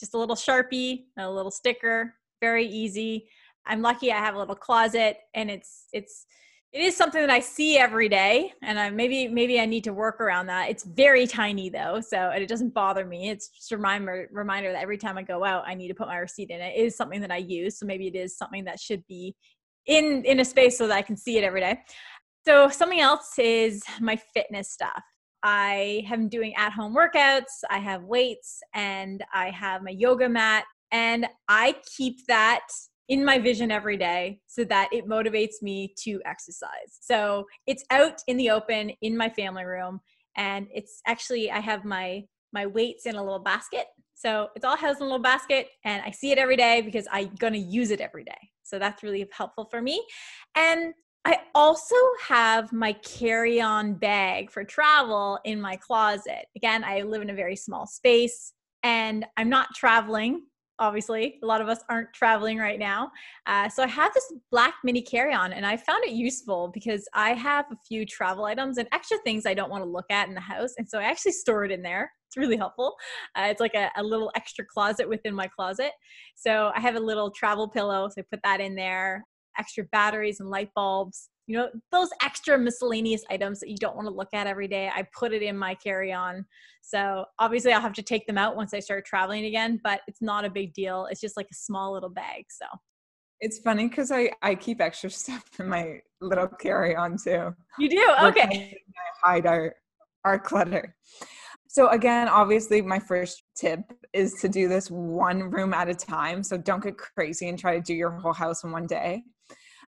just 0.00 0.14
a 0.14 0.18
little 0.18 0.36
sharpie, 0.36 1.04
a 1.18 1.30
little 1.30 1.50
sticker, 1.50 2.14
very 2.40 2.66
easy. 2.66 3.28
I'm 3.66 3.82
lucky 3.82 4.10
I 4.10 4.18
have 4.18 4.34
a 4.34 4.38
little 4.38 4.54
closet 4.54 5.18
and 5.34 5.50
it's 5.50 5.88
it's 5.92 6.24
it 6.72 6.82
is 6.82 6.96
something 6.96 7.20
that 7.20 7.30
I 7.30 7.40
see 7.40 7.78
every 7.78 8.10
day, 8.10 8.52
and 8.62 8.78
I 8.78 8.90
maybe 8.90 9.26
maybe 9.26 9.58
I 9.58 9.64
need 9.64 9.84
to 9.84 9.92
work 9.94 10.20
around 10.20 10.46
that. 10.48 10.68
It's 10.68 10.84
very 10.84 11.26
tiny 11.26 11.70
though, 11.70 12.00
so 12.00 12.30
and 12.30 12.42
it 12.42 12.48
doesn't 12.48 12.74
bother 12.74 13.06
me. 13.06 13.30
It's 13.30 13.48
just 13.48 13.72
a 13.72 13.76
reminder 13.76 14.28
reminder 14.30 14.72
that 14.72 14.82
every 14.82 14.98
time 14.98 15.16
I 15.16 15.22
go 15.22 15.44
out, 15.44 15.64
I 15.66 15.74
need 15.74 15.88
to 15.88 15.94
put 15.94 16.08
my 16.08 16.16
receipt 16.16 16.50
in. 16.50 16.60
It 16.60 16.76
is 16.76 16.94
something 16.94 17.22
that 17.22 17.30
I 17.30 17.38
use, 17.38 17.78
so 17.78 17.86
maybe 17.86 18.06
it 18.06 18.14
is 18.14 18.36
something 18.36 18.64
that 18.64 18.78
should 18.78 19.02
be 19.06 19.34
in 19.86 20.24
in 20.26 20.40
a 20.40 20.44
space 20.44 20.76
so 20.76 20.86
that 20.86 20.96
I 20.96 21.02
can 21.02 21.16
see 21.16 21.38
it 21.38 21.44
every 21.44 21.60
day. 21.60 21.80
So 22.46 22.68
something 22.68 23.00
else 23.00 23.38
is 23.38 23.82
my 24.00 24.16
fitness 24.34 24.70
stuff. 24.70 25.02
I 25.42 26.04
am 26.10 26.28
doing 26.28 26.54
at 26.56 26.72
home 26.72 26.94
workouts. 26.94 27.62
I 27.70 27.78
have 27.78 28.04
weights, 28.04 28.60
and 28.74 29.24
I 29.32 29.50
have 29.50 29.82
my 29.82 29.92
yoga 29.92 30.28
mat, 30.28 30.64
and 30.92 31.26
I 31.48 31.76
keep 31.96 32.26
that 32.26 32.66
in 33.08 33.24
my 33.24 33.38
vision 33.38 33.70
every 33.70 33.96
day 33.96 34.40
so 34.46 34.64
that 34.64 34.88
it 34.92 35.06
motivates 35.06 35.62
me 35.62 35.94
to 35.98 36.20
exercise. 36.26 36.98
So 37.00 37.46
it's 37.66 37.84
out 37.90 38.20
in 38.26 38.36
the 38.36 38.50
open 38.50 38.92
in 39.00 39.16
my 39.16 39.30
family 39.30 39.64
room 39.64 40.00
and 40.36 40.66
it's 40.72 41.00
actually 41.06 41.50
I 41.50 41.60
have 41.60 41.84
my 41.84 42.24
my 42.52 42.66
weights 42.66 43.06
in 43.06 43.16
a 43.16 43.22
little 43.22 43.38
basket. 43.38 43.86
So 44.14 44.48
it's 44.56 44.64
all 44.64 44.76
housed 44.76 45.00
in 45.00 45.02
a 45.02 45.06
little 45.06 45.22
basket 45.22 45.68
and 45.84 46.02
I 46.04 46.10
see 46.10 46.32
it 46.32 46.38
every 46.38 46.56
day 46.56 46.80
because 46.80 47.06
I'm 47.12 47.34
going 47.38 47.52
to 47.52 47.58
use 47.58 47.90
it 47.90 48.00
every 48.00 48.24
day. 48.24 48.38
So 48.62 48.78
that's 48.78 49.02
really 49.02 49.26
helpful 49.32 49.68
for 49.70 49.82
me. 49.82 50.02
And 50.54 50.94
I 51.24 51.40
also 51.54 51.94
have 52.26 52.72
my 52.72 52.94
carry 52.94 53.60
on 53.60 53.94
bag 53.94 54.50
for 54.50 54.64
travel 54.64 55.38
in 55.44 55.60
my 55.60 55.76
closet. 55.76 56.46
Again, 56.56 56.84
I 56.84 57.02
live 57.02 57.20
in 57.20 57.30
a 57.30 57.34
very 57.34 57.56
small 57.56 57.86
space 57.86 58.54
and 58.82 59.26
I'm 59.36 59.50
not 59.50 59.74
traveling 59.74 60.42
obviously 60.78 61.38
a 61.42 61.46
lot 61.46 61.60
of 61.60 61.68
us 61.68 61.80
aren't 61.88 62.12
traveling 62.12 62.58
right 62.58 62.78
now 62.78 63.10
uh, 63.46 63.68
so 63.68 63.82
i 63.82 63.86
have 63.86 64.12
this 64.14 64.32
black 64.50 64.74
mini 64.84 65.02
carry-on 65.02 65.52
and 65.52 65.66
i 65.66 65.76
found 65.76 66.04
it 66.04 66.10
useful 66.10 66.68
because 66.72 67.08
i 67.14 67.30
have 67.30 67.64
a 67.72 67.76
few 67.86 68.04
travel 68.06 68.44
items 68.44 68.78
and 68.78 68.88
extra 68.92 69.16
things 69.24 69.46
i 69.46 69.54
don't 69.54 69.70
want 69.70 69.82
to 69.82 69.88
look 69.88 70.06
at 70.10 70.28
in 70.28 70.34
the 70.34 70.40
house 70.40 70.74
and 70.78 70.88
so 70.88 70.98
i 70.98 71.02
actually 71.02 71.32
store 71.32 71.64
it 71.64 71.70
in 71.70 71.82
there. 71.82 72.12
It's 72.26 72.36
really 72.36 72.58
helpful. 72.58 72.94
Uh, 73.34 73.46
it's 73.48 73.60
like 73.60 73.74
a, 73.74 73.90
a, 73.96 74.02
little 74.02 74.30
extra 74.36 74.62
closet 74.62 75.08
within 75.08 75.34
my 75.34 75.46
closet. 75.46 75.92
So 76.36 76.70
i 76.76 76.80
have 76.80 76.96
a 76.96 77.00
little 77.00 77.30
travel 77.30 77.68
pillow 77.68 78.08
so 78.08 78.20
i 78.20 78.24
put 78.30 78.40
that 78.44 78.60
in 78.60 78.74
there 78.74 79.24
extra 79.58 79.84
batteries 79.84 80.40
and 80.40 80.48
light 80.48 80.70
bulbs 80.74 81.30
you 81.48 81.56
know 81.56 81.68
those 81.90 82.10
extra 82.22 82.56
miscellaneous 82.56 83.24
items 83.30 83.58
that 83.58 83.70
you 83.70 83.76
don't 83.76 83.96
want 83.96 84.06
to 84.06 84.14
look 84.14 84.28
at 84.34 84.46
every 84.46 84.68
day 84.68 84.90
i 84.94 85.02
put 85.18 85.32
it 85.32 85.42
in 85.42 85.56
my 85.56 85.74
carry-on. 85.74 86.44
So 86.82 87.24
obviously 87.38 87.72
i'll 87.72 87.80
have 87.80 87.94
to 87.94 88.02
take 88.02 88.26
them 88.26 88.38
out 88.38 88.54
once 88.54 88.72
i 88.74 88.78
start 88.78 89.04
traveling 89.04 89.46
again 89.46 89.80
but 89.82 90.02
it's 90.06 90.22
not 90.22 90.44
a 90.44 90.50
big 90.50 90.72
deal. 90.74 91.08
It's 91.10 91.20
just 91.20 91.36
like 91.36 91.48
a 91.50 91.54
small 91.54 91.92
little 91.92 92.10
bag 92.10 92.44
so. 92.50 92.66
It's 93.40 93.60
funny 93.60 93.88
because 93.88 94.10
I, 94.10 94.30
I 94.42 94.54
keep 94.54 94.80
extra 94.80 95.10
stuff 95.22 95.44
in 95.58 95.68
my 95.68 96.00
little 96.20 96.48
carry-on 96.48 97.16
too. 97.22 97.54
You 97.78 97.88
do? 97.88 98.14
Okay. 98.24 98.76
I 99.24 99.28
hide 99.28 99.46
our 99.46 99.74
our 100.24 100.38
clutter. 100.38 100.94
So 101.68 101.88
again 101.88 102.28
obviously 102.28 102.82
my 102.82 102.98
first 102.98 103.42
tip 103.56 103.80
is 104.12 104.34
to 104.40 104.48
do 104.48 104.68
this 104.68 104.90
one 104.90 105.50
room 105.50 105.72
at 105.72 105.88
a 105.88 105.94
time 105.94 106.42
so 106.42 106.58
don't 106.58 106.82
get 106.82 106.98
crazy 106.98 107.48
and 107.48 107.58
try 107.58 107.74
to 107.76 107.82
do 107.82 107.94
your 107.94 108.10
whole 108.10 108.32
house 108.32 108.64
in 108.64 108.70
one 108.70 108.86
day 108.86 109.22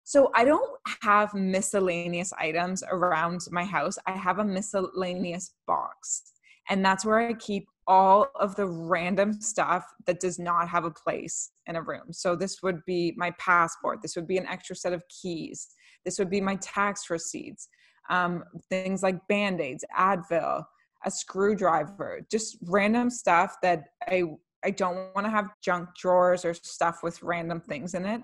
so 0.05 0.29
I 0.35 0.45
don't 0.45 0.69
have 1.01 1.33
miscellaneous 1.33 2.31
items 2.33 2.83
around 2.91 3.41
my 3.50 3.65
house. 3.65 3.97
I 4.05 4.12
have 4.12 4.38
a 4.38 4.45
miscellaneous 4.45 5.55
box. 5.65 6.21
And 6.69 6.85
that's 6.85 7.03
where 7.03 7.19
I 7.19 7.33
keep 7.33 7.67
all 7.88 8.27
of 8.39 8.55
the 8.55 8.68
random 8.68 9.33
stuff 9.33 9.83
that 10.05 10.20
does 10.20 10.37
not 10.37 10.70
have 10.70 10.85
a 10.85 10.91
place 10.91 11.51
in 11.65 11.75
a 11.75 11.81
room. 11.81 12.11
So 12.11 12.35
this 12.35 12.61
would 12.61 12.85
be 12.85 13.13
my 13.18 13.31
passport. 13.39 14.03
This 14.03 14.15
would 14.15 14.27
be 14.27 14.37
an 14.37 14.46
extra 14.46 14.75
set 14.75 14.94
of 14.94 15.03
keys. 15.09 15.68
This 16.05 16.20
would 16.20 16.29
be 16.29 16.41
my 16.41 16.55
tax 16.57 17.09
receipts. 17.09 17.68
Um, 18.11 18.44
things 18.70 19.01
like 19.01 19.27
band 19.27 19.59
aids, 19.59 19.83
Advil, 19.98 20.63
a 21.03 21.11
screwdriver, 21.11 22.22
just 22.29 22.57
random 22.61 23.09
stuff 23.09 23.55
that 23.63 23.85
I 24.07 24.24
I 24.63 24.72
don't 24.72 25.13
want 25.13 25.25
to 25.25 25.29
have 25.29 25.50
junk 25.63 25.89
drawers 25.96 26.44
or 26.44 26.55
stuff 26.55 27.01
with 27.03 27.22
random 27.22 27.61
things 27.61 27.94
in 27.94 28.03
it 28.03 28.24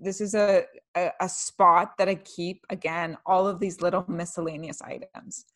this 0.00 0.20
is 0.20 0.34
a, 0.34 0.64
a, 0.96 1.10
a 1.20 1.28
spot 1.28 1.92
that 1.98 2.08
I 2.08 2.16
keep 2.16 2.64
again 2.70 3.16
all 3.26 3.46
of 3.46 3.60
these 3.60 3.80
little 3.80 4.04
miscellaneous 4.08 4.82
items. 4.82 5.46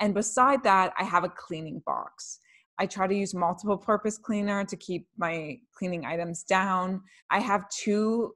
And 0.00 0.14
beside 0.14 0.62
that, 0.64 0.92
I 0.98 1.04
have 1.04 1.24
a 1.24 1.28
cleaning 1.28 1.82
box. 1.84 2.40
I 2.80 2.86
try 2.86 3.06
to 3.06 3.14
use 3.14 3.34
multiple 3.34 3.76
purpose 3.76 4.16
cleaner 4.16 4.64
to 4.64 4.74
keep 4.74 5.06
my 5.18 5.58
cleaning 5.74 6.06
items 6.06 6.42
down. 6.42 7.02
I 7.28 7.38
have 7.38 7.68
two, 7.68 8.34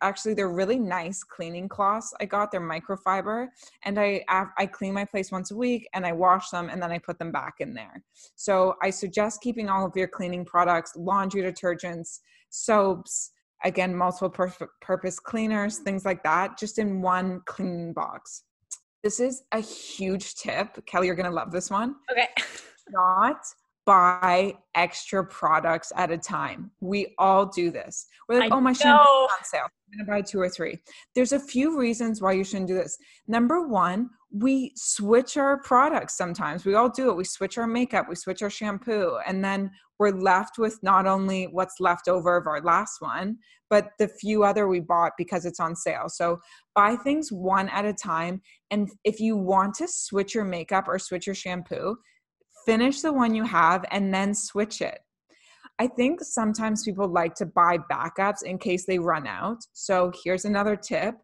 actually, 0.00 0.32
they're 0.32 0.48
really 0.48 0.78
nice 0.78 1.22
cleaning 1.22 1.68
cloths 1.68 2.14
I 2.18 2.24
got. 2.24 2.50
They're 2.50 2.62
microfiber. 2.62 3.48
And 3.84 4.00
I, 4.00 4.24
I 4.30 4.64
clean 4.64 4.94
my 4.94 5.04
place 5.04 5.30
once 5.30 5.50
a 5.50 5.56
week 5.56 5.86
and 5.92 6.06
I 6.06 6.12
wash 6.12 6.48
them 6.48 6.70
and 6.70 6.82
then 6.82 6.90
I 6.90 6.96
put 6.96 7.18
them 7.18 7.30
back 7.30 7.56
in 7.60 7.74
there. 7.74 8.02
So 8.34 8.76
I 8.82 8.88
suggest 8.88 9.42
keeping 9.42 9.68
all 9.68 9.84
of 9.84 9.94
your 9.94 10.08
cleaning 10.08 10.46
products, 10.46 10.96
laundry 10.96 11.42
detergents, 11.42 12.20
soaps, 12.48 13.32
again 13.64 13.94
multiple 13.94 14.30
pur- 14.30 14.70
purpose 14.80 15.18
cleaners 15.18 15.76
mm-hmm. 15.76 15.84
things 15.84 16.04
like 16.04 16.22
that 16.22 16.58
just 16.58 16.78
in 16.78 17.02
one 17.02 17.40
cleaning 17.46 17.92
box. 17.92 18.44
This 19.02 19.18
is 19.18 19.42
a 19.52 19.60
huge 19.60 20.34
tip. 20.36 20.84
Kelly 20.86 21.06
you're 21.06 21.16
gonna 21.16 21.30
love 21.30 21.50
this 21.50 21.70
one. 21.70 21.96
Okay. 22.10 22.28
Not 22.90 23.38
buy 23.84 24.54
extra 24.74 25.24
products 25.24 25.92
at 25.96 26.10
a 26.10 26.18
time. 26.18 26.70
We 26.80 27.14
all 27.18 27.46
do 27.46 27.70
this. 27.70 28.06
We're 28.28 28.38
like 28.38 28.52
I 28.52 28.56
oh 28.56 28.60
my 28.60 28.72
shampoo 28.72 29.02
on 29.02 29.28
sale. 29.44 29.62
I'm 29.64 30.06
gonna 30.06 30.18
buy 30.18 30.22
two 30.22 30.40
or 30.40 30.48
three. 30.48 30.78
There's 31.14 31.32
a 31.32 31.40
few 31.40 31.78
reasons 31.78 32.22
why 32.22 32.32
you 32.32 32.44
shouldn't 32.44 32.68
do 32.68 32.74
this. 32.74 32.96
Number 33.26 33.66
one 33.66 34.10
we 34.34 34.72
switch 34.76 35.36
our 35.36 35.60
products 35.60 36.16
sometimes 36.16 36.64
we 36.64 36.74
all 36.74 36.88
do 36.88 37.10
it 37.10 37.16
we 37.16 37.24
switch 37.24 37.58
our 37.58 37.66
makeup 37.66 38.06
we 38.08 38.14
switch 38.14 38.42
our 38.42 38.50
shampoo 38.50 39.18
and 39.26 39.44
then 39.44 39.70
we're 40.02 40.10
left 40.10 40.58
with 40.58 40.82
not 40.82 41.06
only 41.06 41.44
what's 41.44 41.78
left 41.78 42.08
over 42.08 42.36
of 42.36 42.48
our 42.48 42.60
last 42.60 43.00
one, 43.00 43.38
but 43.70 43.90
the 44.00 44.08
few 44.08 44.42
other 44.42 44.66
we 44.66 44.80
bought 44.80 45.12
because 45.16 45.44
it's 45.44 45.60
on 45.60 45.76
sale. 45.76 46.08
So 46.08 46.40
buy 46.74 46.96
things 46.96 47.30
one 47.30 47.68
at 47.68 47.84
a 47.84 47.92
time. 47.92 48.42
And 48.72 48.90
if 49.04 49.20
you 49.20 49.36
want 49.36 49.74
to 49.76 49.86
switch 49.86 50.34
your 50.34 50.44
makeup 50.44 50.88
or 50.88 50.98
switch 50.98 51.28
your 51.28 51.36
shampoo, 51.36 51.94
finish 52.66 53.00
the 53.00 53.12
one 53.12 53.32
you 53.32 53.44
have 53.44 53.84
and 53.92 54.12
then 54.12 54.34
switch 54.34 54.80
it. 54.80 54.98
I 55.78 55.86
think 55.86 56.20
sometimes 56.20 56.82
people 56.82 57.06
like 57.06 57.36
to 57.36 57.46
buy 57.46 57.78
backups 57.88 58.42
in 58.42 58.58
case 58.58 58.84
they 58.84 58.98
run 58.98 59.28
out. 59.28 59.58
So 59.72 60.10
here's 60.24 60.44
another 60.44 60.74
tip 60.74 61.14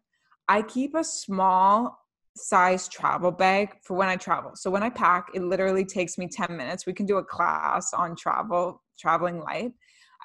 I 0.47 0.61
keep 0.61 0.95
a 0.95 1.03
small 1.03 1.98
size 2.35 2.87
travel 2.87 3.31
bag 3.31 3.75
for 3.83 3.95
when 3.95 4.09
I 4.09 4.15
travel. 4.15 4.51
So 4.55 4.69
when 4.69 4.83
I 4.83 4.89
pack, 4.89 5.27
it 5.33 5.41
literally 5.41 5.85
takes 5.85 6.17
me 6.17 6.27
10 6.27 6.55
minutes. 6.55 6.85
We 6.85 6.93
can 6.93 7.05
do 7.05 7.17
a 7.17 7.23
class 7.23 7.93
on 7.93 8.15
travel, 8.15 8.81
traveling 8.97 9.39
light. 9.39 9.71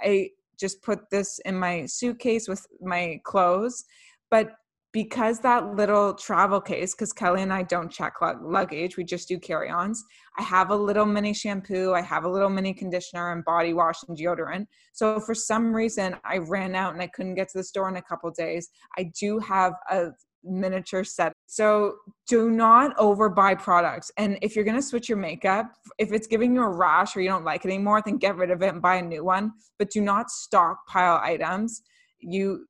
I 0.02 0.30
just 0.58 0.82
put 0.82 1.10
this 1.10 1.40
in 1.44 1.56
my 1.56 1.86
suitcase 1.86 2.48
with 2.48 2.66
my 2.80 3.20
clothes. 3.24 3.84
But 4.30 4.52
because 4.92 5.40
that 5.40 5.74
little 5.74 6.14
travel 6.14 6.60
case, 6.60 6.94
because 6.94 7.12
Kelly 7.12 7.42
and 7.42 7.52
I 7.52 7.64
don't 7.64 7.90
check 7.90 8.14
luggage, 8.20 8.96
we 8.96 9.02
just 9.02 9.26
do 9.26 9.40
carry 9.40 9.68
ons. 9.68 10.02
I 10.38 10.42
have 10.42 10.70
a 10.70 10.76
little 10.76 11.04
mini 11.04 11.34
shampoo, 11.34 11.92
I 11.92 12.00
have 12.00 12.24
a 12.24 12.28
little 12.28 12.48
mini 12.48 12.72
conditioner 12.72 13.32
and 13.32 13.44
body 13.44 13.74
wash 13.74 13.96
and 14.06 14.16
deodorant. 14.16 14.66
So 14.92 15.18
for 15.18 15.34
some 15.34 15.74
reason, 15.74 16.16
I 16.24 16.38
ran 16.38 16.76
out 16.76 16.92
and 16.92 17.02
I 17.02 17.08
couldn't 17.08 17.34
get 17.34 17.48
to 17.48 17.58
the 17.58 17.64
store 17.64 17.88
in 17.88 17.96
a 17.96 18.02
couple 18.02 18.30
days. 18.30 18.68
I 18.96 19.10
do 19.18 19.40
have 19.40 19.72
a 19.90 20.10
miniature 20.44 21.04
set. 21.04 21.32
So 21.46 21.96
do 22.28 22.50
not 22.50 22.96
overbuy 22.96 23.60
products. 23.60 24.10
And 24.16 24.38
if 24.42 24.54
you're 24.54 24.64
going 24.64 24.76
to 24.76 24.82
switch 24.82 25.08
your 25.08 25.18
makeup, 25.18 25.66
if 25.98 26.12
it's 26.12 26.26
giving 26.26 26.54
you 26.54 26.62
a 26.62 26.68
rash 26.68 27.16
or 27.16 27.20
you 27.20 27.28
don't 27.28 27.44
like 27.44 27.64
it 27.64 27.68
anymore, 27.68 28.02
then 28.04 28.18
get 28.18 28.36
rid 28.36 28.50
of 28.50 28.62
it 28.62 28.68
and 28.68 28.82
buy 28.82 28.96
a 28.96 29.02
new 29.02 29.24
one. 29.24 29.52
But 29.78 29.90
do 29.90 30.00
not 30.00 30.30
stockpile 30.30 31.20
items. 31.22 31.82
You, 32.20 32.66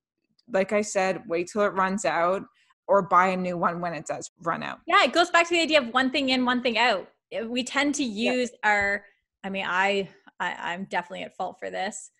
like 0.52 0.72
I 0.72 0.82
said, 0.82 1.22
wait 1.26 1.50
till 1.52 1.62
it 1.62 1.74
runs 1.74 2.04
out 2.04 2.42
or 2.87 3.02
buy 3.02 3.28
a 3.28 3.37
new 3.37 3.56
one 3.56 3.80
when 3.80 3.94
it 3.94 4.06
does 4.06 4.30
run 4.42 4.62
out. 4.62 4.78
Yeah, 4.87 5.02
it 5.04 5.12
goes 5.12 5.30
back 5.30 5.48
to 5.48 5.54
the 5.54 5.60
idea 5.60 5.80
of 5.80 5.88
one 5.94 6.10
thing 6.10 6.30
in, 6.30 6.44
one 6.44 6.62
thing 6.62 6.78
out. 6.78 7.08
We 7.46 7.64
tend 7.64 7.94
to 7.96 8.04
use 8.04 8.50
yeah. 8.52 8.70
our, 8.70 9.04
I 9.42 9.50
mean, 9.50 9.64
I, 9.66 10.08
I, 10.38 10.72
I'm 10.72 10.84
definitely 10.84 11.24
at 11.24 11.37
fault 11.37 11.56
for 11.58 11.70
this 11.70 12.10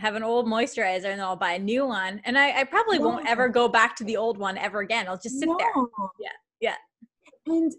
have 0.00 0.14
an 0.14 0.22
old 0.22 0.46
moisturizer 0.46 1.10
and 1.10 1.18
then 1.18 1.20
I'll 1.20 1.36
buy 1.36 1.52
a 1.52 1.58
new 1.58 1.86
one. 1.86 2.20
And 2.24 2.38
I, 2.38 2.60
I 2.60 2.64
probably 2.64 2.98
no. 2.98 3.08
won't 3.08 3.28
ever 3.28 3.48
go 3.48 3.68
back 3.68 3.94
to 3.96 4.04
the 4.04 4.16
old 4.16 4.38
one 4.38 4.56
ever 4.56 4.80
again. 4.80 5.06
I'll 5.08 5.18
just 5.18 5.38
sit 5.38 5.46
no. 5.46 5.56
there. 5.58 5.70
Yeah. 6.18 6.28
Yeah. 6.60 6.76
And 7.46 7.72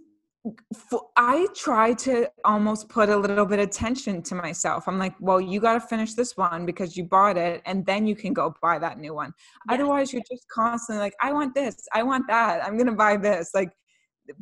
I 1.17 1.47
try 1.55 1.93
to 1.93 2.27
almost 2.45 2.89
put 2.89 3.09
a 3.09 3.17
little 3.17 3.45
bit 3.45 3.59
of 3.59 3.69
tension 3.69 4.21
to 4.23 4.35
myself. 4.35 4.87
I'm 4.87 4.97
like, 4.97 5.13
well, 5.19 5.39
you 5.39 5.59
got 5.59 5.73
to 5.73 5.79
finish 5.79 6.13
this 6.13 6.35
one 6.35 6.65
because 6.65 6.97
you 6.97 7.03
bought 7.03 7.37
it, 7.37 7.61
and 7.67 7.85
then 7.85 8.07
you 8.07 8.15
can 8.15 8.33
go 8.33 8.55
buy 8.59 8.79
that 8.79 8.97
new 8.97 9.13
one. 9.13 9.33
Yeah. 9.67 9.75
Otherwise, 9.75 10.11
you're 10.11 10.23
just 10.29 10.47
constantly 10.51 10.99
like, 10.99 11.13
I 11.21 11.31
want 11.31 11.53
this, 11.53 11.87
I 11.93 12.01
want 12.01 12.25
that, 12.27 12.65
I'm 12.65 12.75
going 12.75 12.87
to 12.87 12.93
buy 12.93 13.17
this. 13.17 13.51
Like, 13.53 13.71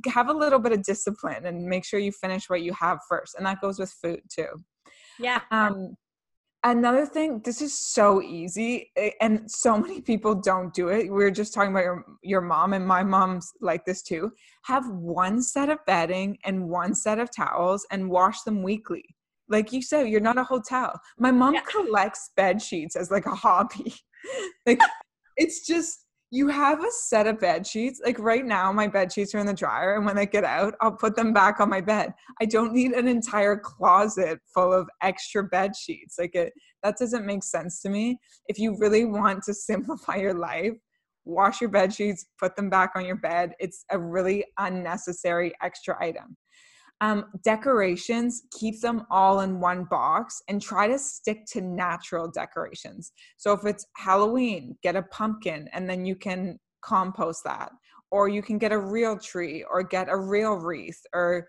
have 0.07 0.29
a 0.29 0.33
little 0.33 0.59
bit 0.59 0.71
of 0.71 0.83
discipline 0.83 1.45
and 1.45 1.65
make 1.65 1.83
sure 1.83 1.99
you 1.99 2.13
finish 2.13 2.49
what 2.49 2.61
you 2.61 2.73
have 2.73 2.99
first. 3.09 3.35
And 3.35 3.45
that 3.45 3.59
goes 3.59 3.77
with 3.77 3.91
food 4.01 4.21
too. 4.29 4.47
Yeah. 5.19 5.41
Um, 5.51 5.95
Another 6.65 7.05
thing, 7.05 7.39
this 7.45 7.61
is 7.61 7.73
so 7.73 8.21
easy, 8.21 8.91
eh, 8.97 9.11
and 9.21 9.49
so 9.49 9.77
many 9.81 10.01
people 10.01 10.35
don't 10.35 10.73
do 10.73 10.89
it. 10.89 11.11
We 11.11 11.23
are 11.23 11.31
just 11.31 11.53
talking 11.53 11.71
about 11.71 11.83
your 11.83 12.05
your 12.21 12.41
mom, 12.41 12.73
and 12.73 12.85
my 12.85 13.03
mom's 13.03 13.51
like 13.61 13.85
this 13.85 14.01
too. 14.01 14.33
Have 14.63 14.89
one 14.89 15.41
set 15.41 15.69
of 15.69 15.79
bedding 15.85 16.37
and 16.43 16.67
one 16.67 16.93
set 16.95 17.19
of 17.19 17.29
towels, 17.33 17.85
and 17.91 18.09
wash 18.09 18.41
them 18.41 18.61
weekly. 18.61 19.05
Like 19.47 19.71
you 19.71 19.81
said, 19.81 20.09
you're 20.09 20.19
not 20.19 20.37
a 20.37 20.43
hotel. 20.43 20.99
My 21.17 21.31
mom 21.31 21.55
yeah. 21.55 21.61
collects 21.61 22.31
bed 22.35 22.61
sheets 22.61 22.95
as 22.95 23.09
like 23.09 23.25
a 23.25 23.35
hobby. 23.35 23.95
like 24.65 24.79
it's 25.37 25.65
just 25.65 26.05
you 26.31 26.47
have 26.47 26.83
a 26.83 26.91
set 26.91 27.25
of 27.25 27.39
bed 27.39 27.65
sheets. 27.65 27.99
Like 28.05 28.19
right 28.19 28.45
now, 28.45 28.71
my 28.71 28.87
bed 28.87 29.11
sheets 29.11 29.33
are 29.33 29.39
in 29.39 29.47
the 29.47 29.53
dryer, 29.53 29.95
and 29.95 30.05
when 30.05 30.17
I 30.17 30.25
get 30.25 30.43
out, 30.43 30.75
I'll 30.81 30.91
put 30.91 31.15
them 31.15 31.33
back 31.33 31.59
on 31.59 31.69
my 31.69 31.81
bed. 31.81 32.13
I 32.39 32.45
don't 32.45 32.73
need 32.73 32.91
an 32.91 33.07
entire 33.07 33.57
closet 33.57 34.39
full 34.53 34.71
of 34.71 34.87
extra 35.01 35.43
bed 35.43 35.75
sheets. 35.75 36.17
Like 36.19 36.35
it, 36.35 36.53
that 36.83 36.97
doesn't 36.97 37.25
make 37.25 37.43
sense 37.43 37.81
to 37.81 37.89
me. 37.89 38.17
If 38.47 38.59
you 38.59 38.77
really 38.77 39.05
want 39.05 39.43
to 39.43 39.53
simplify 39.69 40.17
your 40.17 40.35
life, 40.35 40.73
wash 41.25 41.61
your 41.61 41.69
bed 41.69 41.93
sheets, 41.93 42.27
put 42.39 42.55
them 42.55 42.69
back 42.69 42.91
on 42.95 43.05
your 43.05 43.17
bed. 43.17 43.53
It's 43.59 43.85
a 43.91 43.97
really 43.97 44.45
unnecessary 44.57 45.53
extra 45.61 46.01
item. 46.03 46.37
Um, 47.01 47.25
decorations, 47.43 48.43
keep 48.51 48.81
them 48.81 49.05
all 49.09 49.39
in 49.39 49.61
one 49.61 49.85
box 49.85 50.41
and 50.49 50.61
try 50.61 50.87
to 50.87 50.99
stick 50.99 51.45
to 51.53 51.61
natural 51.61 52.29
decorations. 52.29 53.13
So 53.37 53.53
if 53.53 53.65
it's 53.65 53.85
Halloween, 53.95 54.77
get 54.83 54.97
a 54.97 55.03
pumpkin 55.03 55.69
and 55.71 55.89
then 55.89 56.05
you 56.05 56.15
can 56.15 56.59
compost 56.81 57.43
that. 57.45 57.71
Or 58.11 58.27
you 58.27 58.41
can 58.41 58.57
get 58.57 58.71
a 58.71 58.77
real 58.77 59.17
tree 59.17 59.63
or 59.69 59.83
get 59.83 60.09
a 60.09 60.17
real 60.17 60.55
wreath 60.55 60.99
or 61.13 61.47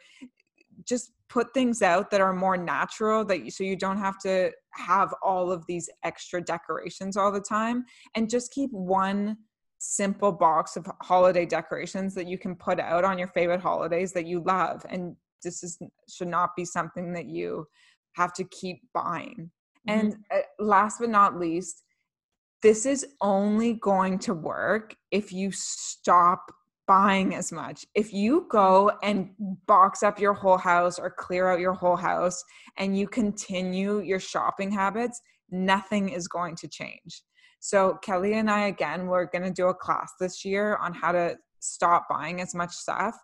just 0.85 1.13
put 1.29 1.55
things 1.55 1.81
out 1.81 2.11
that 2.11 2.21
are 2.21 2.35
more 2.35 2.57
natural 2.57 3.25
that 3.25 3.45
you, 3.45 3.51
so 3.51 3.65
you 3.65 3.77
don't 3.77 3.99
have 3.99 4.19
to 4.19 4.51
have 4.73 5.15
all 5.23 5.51
of 5.51 5.65
these 5.67 5.89
extra 6.05 6.43
decorations 6.43 7.17
all 7.17 7.33
the 7.33 7.41
time 7.41 7.85
and 8.15 8.29
just 8.29 8.53
keep 8.53 8.71
one 8.73 9.37
simple 9.79 10.33
box 10.33 10.77
of 10.77 10.87
holiday 11.01 11.47
decorations 11.47 12.15
that 12.15 12.27
you 12.27 12.37
can 12.37 12.55
put 12.55 12.79
out 12.79 13.05
on 13.05 13.19
your 13.19 13.29
favorite 13.29 13.61
holidays 13.61 14.13
that 14.13 14.27
you 14.27 14.43
love 14.45 14.85
and 14.91 15.17
this 15.43 15.63
is 15.63 15.79
should 16.09 16.29
not 16.29 16.51
be 16.57 16.65
something 16.65 17.13
that 17.13 17.27
you 17.27 17.67
have 18.17 18.33
to 18.33 18.45
keep 18.45 18.81
buying 18.95 19.51
mm-hmm. 19.89 20.01
and 20.01 20.17
uh, 20.35 20.39
last 20.59 20.99
but 21.01 21.11
not 21.11 21.39
least 21.39 21.83
this 22.63 22.85
is 22.85 23.07
only 23.21 23.75
going 23.75 24.19
to 24.19 24.35
work 24.35 24.95
if 25.11 25.33
you 25.33 25.51
stop 25.51 26.51
buying 26.91 27.37
as 27.37 27.53
much. 27.53 27.87
If 27.95 28.13
you 28.13 28.47
go 28.51 28.91
and 29.05 29.31
box 29.67 30.03
up 30.03 30.19
your 30.19 30.35
whole 30.35 30.59
house 30.59 30.99
or 30.99 31.09
clear 31.09 31.49
out 31.49 31.61
your 31.61 31.73
whole 31.73 31.95
house 31.95 32.43
and 32.79 32.99
you 32.99 33.07
continue 33.07 34.01
your 34.01 34.19
shopping 34.19 34.73
habits, 34.73 35.21
nothing 35.51 36.09
is 36.09 36.27
going 36.27 36.57
to 36.57 36.67
change. 36.67 37.23
So, 37.61 37.99
Kelly 38.03 38.35
and 38.35 38.51
I, 38.51 38.67
again, 38.67 39.07
we're 39.07 39.27
going 39.27 39.45
to 39.45 39.53
do 39.53 39.69
a 39.69 39.75
class 39.75 40.13
this 40.19 40.45
year 40.45 40.77
on 40.83 40.93
how 40.93 41.13
to 41.13 41.37
stop 41.61 42.07
buying 42.11 42.41
as 42.41 42.57
much 42.57 42.73
stuff. 42.73 43.15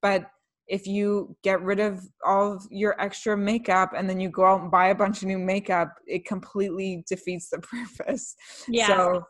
But 0.00 0.24
if 0.68 0.86
you 0.86 1.36
get 1.42 1.60
rid 1.62 1.80
of 1.80 2.02
all 2.24 2.52
of 2.52 2.66
your 2.70 3.00
extra 3.00 3.36
makeup 3.36 3.92
and 3.96 4.08
then 4.08 4.20
you 4.20 4.28
go 4.28 4.44
out 4.44 4.62
and 4.62 4.70
buy 4.70 4.88
a 4.88 4.94
bunch 4.94 5.22
of 5.22 5.28
new 5.28 5.38
makeup, 5.38 5.92
it 6.06 6.24
completely 6.24 7.04
defeats 7.08 7.50
the 7.50 7.58
purpose. 7.98 8.34
Yeah. 8.68 8.86
So 8.86 9.24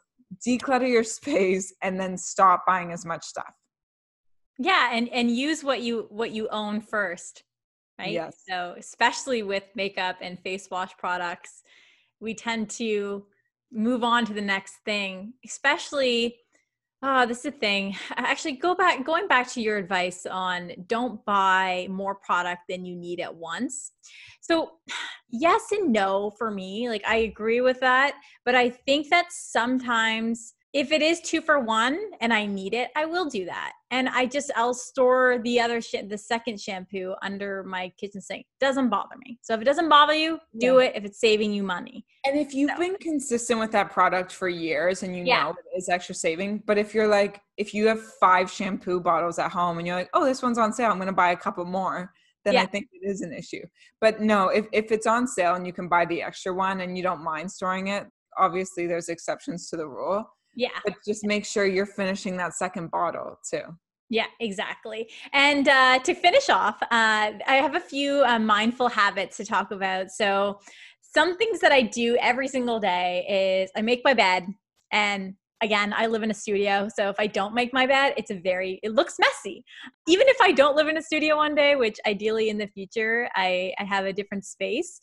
declutter 0.47 0.89
your 0.89 1.05
space 1.05 1.75
and 1.83 1.99
then 1.99 2.17
stop 2.17 2.65
buying 2.67 2.93
as 2.93 3.05
much 3.05 3.25
stuff. 3.25 3.53
Yeah, 4.59 4.91
and 4.93 5.09
and 5.09 5.35
use 5.35 5.65
what 5.65 5.81
you 5.81 6.07
what 6.11 6.31
you 6.31 6.49
own 6.49 6.81
first. 6.81 7.43
Right? 7.99 8.13
Yes. 8.13 8.43
So 8.49 8.75
especially 8.79 9.43
with 9.43 9.65
makeup 9.75 10.17
and 10.21 10.39
face 10.41 10.69
wash 10.71 10.97
products, 10.97 11.63
we 12.21 12.35
tend 12.35 12.71
to 12.71 13.27
move 13.73 14.05
on 14.05 14.25
to 14.27 14.35
the 14.35 14.43
next 14.43 14.77
thing, 14.85 15.35
especially 15.45 16.37
Ah, 17.05 17.23
oh, 17.23 17.27
this 17.27 17.39
is 17.39 17.43
the 17.43 17.51
thing. 17.51 17.97
Actually, 18.17 18.53
go 18.53 18.77
back, 18.77 19.05
going 19.05 19.27
back 19.27 19.51
to 19.53 19.61
your 19.61 19.77
advice 19.77 20.25
on 20.25 20.71
don't 20.87 21.25
buy 21.25 21.89
more 21.91 22.15
product 22.15 22.63
than 22.69 22.85
you 22.85 22.95
need 22.95 23.19
at 23.19 23.35
once. 23.35 23.91
So, 24.41 24.71
yes 25.29 25.73
and 25.73 25.93
no 25.93 26.31
for 26.39 26.53
me. 26.53 26.89
Like, 26.89 27.03
I 27.05 27.17
agree 27.17 27.61
with 27.61 27.81
that. 27.81 28.15
But 28.45 28.55
I 28.55 28.71
think 28.71 29.09
that 29.11 29.33
sometimes 29.33 30.55
if 30.73 30.91
it 30.91 31.03
is 31.03 31.21
two 31.21 31.43
for 31.43 31.61
one 31.61 31.99
and 32.21 32.33
I 32.33 32.47
need 32.47 32.73
it, 32.73 32.91
I 32.97 33.05
will 33.05 33.27
do 33.27 33.45
that. 33.45 33.73
And 33.91 34.09
I 34.09 34.25
just 34.25 34.51
I'll 34.57 34.73
store 34.73 35.39
the 35.45 35.61
other 35.61 35.83
sh- 35.83 35.97
the 36.09 36.17
second 36.17 36.59
shampoo 36.59 37.15
under 37.21 37.63
my 37.65 37.93
kitchen 37.99 38.23
sink. 38.23 38.47
Doesn't 38.59 38.89
bother 38.89 39.17
me. 39.25 39.39
So 39.43 39.53
if 39.53 39.61
it 39.61 39.65
doesn't 39.65 39.91
bother 39.91 40.15
you, 40.15 40.39
do 40.59 40.79
yeah. 40.79 40.85
it 40.85 40.93
if 40.97 41.05
it's 41.05 41.21
saving 41.21 41.53
you 41.53 41.63
money. 41.63 42.07
And 42.25 42.39
if 42.39 42.55
you've 42.55 42.71
so. 42.71 42.79
been 42.79 42.97
consistent 42.97 43.61
with 43.61 43.71
that 43.73 43.91
product 43.91 44.33
for 44.33 44.49
years 44.49 45.03
and 45.03 45.15
you 45.15 45.25
yeah. 45.25 45.45
know 45.45 45.55
it's 45.75 45.91
extra 45.91 46.15
saving, 46.15 46.63
but 46.67 46.79
if 46.79 46.95
you're 46.95 47.09
like 47.09 47.43
if 47.59 47.75
you 47.75 47.87
have 47.87 48.03
five 48.03 48.51
shampoo 48.51 48.99
bottles 48.99 49.39
at 49.39 49.51
home 49.51 49.77
and 49.77 49.87
you're 49.87 49.97
like, 49.97 50.11
"Oh, 50.15 50.25
this 50.25 50.43
one's 50.43 50.59
on 50.59 50.73
sale. 50.73 50.91
I'm 50.91 50.97
going 50.97 51.07
to 51.07 51.13
buy 51.13 51.33
a 51.33 51.37
couple 51.37 51.67
more." 51.67 52.13
Then 52.45 52.55
yeah. 52.55 52.63
I 52.63 52.67
think 52.67 52.89
it 52.93 53.07
is 53.07 53.21
an 53.21 53.33
issue. 53.33 53.63
But 54.01 54.23
no, 54.23 54.49
if 54.49 54.67
if 54.73 54.91
it's 54.91 55.07
on 55.07 55.29
sale 55.29 55.55
and 55.55 55.67
you 55.67 55.75
can 55.75 55.87
buy 55.87 56.07
the 56.07 56.23
extra 56.23 56.55
one 56.55 56.81
and 56.81 56.97
you 56.97 57.03
don't 57.03 57.23
mind 57.23 57.53
storing 57.53 57.89
it, 57.89 58.07
obviously 58.39 58.87
there's 58.87 59.11
exceptions 59.11 59.69
to 59.69 59.77
the 59.77 59.87
rule 59.87 60.27
yeah. 60.55 60.71
But 60.85 60.95
just 61.07 61.25
make 61.25 61.45
sure 61.45 61.67
you're 61.67 61.87
finishing 61.87 62.37
that 62.39 62.55
second 62.55 62.91
bottle 62.91 63.39
too. 63.49 63.63
Yeah, 64.13 64.27
exactly. 64.41 65.09
And 65.33 65.67
uh, 65.67 65.99
to 66.01 66.15
finish 66.15 66.51
off, 66.51 66.83
uh, 66.83 66.87
I 66.91 67.55
have 67.55 67.75
a 67.75 67.81
few 67.81 68.23
uh, 68.25 68.39
mindful 68.39 68.89
habits 68.89 69.39
to 69.39 69.45
talk 69.47 69.71
about. 69.71 70.11
So, 70.11 70.61
some 71.01 71.37
things 71.39 71.61
that 71.61 71.73
I 71.73 71.83
do 71.83 72.17
every 72.21 72.49
single 72.49 72.79
day 72.79 73.63
is 73.65 73.71
I 73.75 73.81
make 73.81 74.03
my 74.05 74.13
bed. 74.13 74.47
And 74.93 75.35
again, 75.63 75.95
I 75.97 76.07
live 76.09 76.23
in 76.23 76.31
a 76.31 76.35
studio. 76.35 76.89
So, 76.95 77.09
if 77.09 77.17
I 77.19 77.27
don't 77.27 77.55
make 77.55 77.73
my 77.73 77.87
bed, 77.87 78.13
it's 78.19 78.31
a 78.31 78.39
very, 78.39 78.81
it 78.83 78.93
looks 78.93 79.17
messy. 79.19 79.65
Even 80.07 80.29
if 80.29 80.37
I 80.43 80.53
don't 80.53 80.77
live 80.77 80.89
in 80.89 80.99
a 80.99 81.03
studio 81.03 81.39
one 81.39 81.55
day, 81.55 81.77
which 81.77 81.99
ideally 82.07 82.51
in 82.51 82.59
the 82.59 82.67
future, 82.67 83.31
I, 83.35 83.73
I 83.79 83.85
have 83.85 84.05
a 84.05 84.13
different 84.13 84.45
space. 84.45 85.01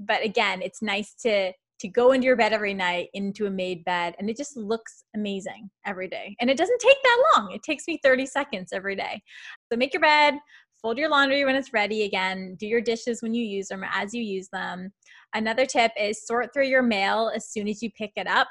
But 0.00 0.24
again, 0.24 0.62
it's 0.62 0.82
nice 0.82 1.14
to 1.22 1.52
to 1.80 1.88
go 1.88 2.12
into 2.12 2.26
your 2.26 2.36
bed 2.36 2.52
every 2.52 2.74
night 2.74 3.08
into 3.14 3.46
a 3.46 3.50
made 3.50 3.84
bed 3.84 4.14
and 4.18 4.28
it 4.28 4.36
just 4.36 4.56
looks 4.56 5.04
amazing 5.14 5.70
every 5.86 6.08
day. 6.08 6.36
And 6.40 6.50
it 6.50 6.56
doesn't 6.56 6.80
take 6.80 6.96
that 7.02 7.24
long. 7.36 7.52
It 7.52 7.62
takes 7.62 7.86
me 7.86 8.00
30 8.02 8.26
seconds 8.26 8.72
every 8.72 8.96
day. 8.96 9.22
So 9.70 9.76
make 9.76 9.92
your 9.92 10.02
bed 10.02 10.34
fold 10.80 10.98
your 10.98 11.08
laundry 11.08 11.44
when 11.44 11.56
it's 11.56 11.72
ready 11.72 12.04
again 12.04 12.56
do 12.58 12.66
your 12.66 12.80
dishes 12.80 13.20
when 13.20 13.34
you 13.34 13.44
use 13.44 13.68
them 13.68 13.84
as 13.92 14.14
you 14.14 14.22
use 14.22 14.48
them. 14.52 14.92
Another 15.34 15.66
tip 15.66 15.92
is 15.98 16.26
sort 16.26 16.52
through 16.52 16.66
your 16.66 16.82
mail 16.82 17.30
as 17.34 17.48
soon 17.48 17.68
as 17.68 17.82
you 17.82 17.90
pick 17.96 18.12
it 18.16 18.26
up. 18.26 18.48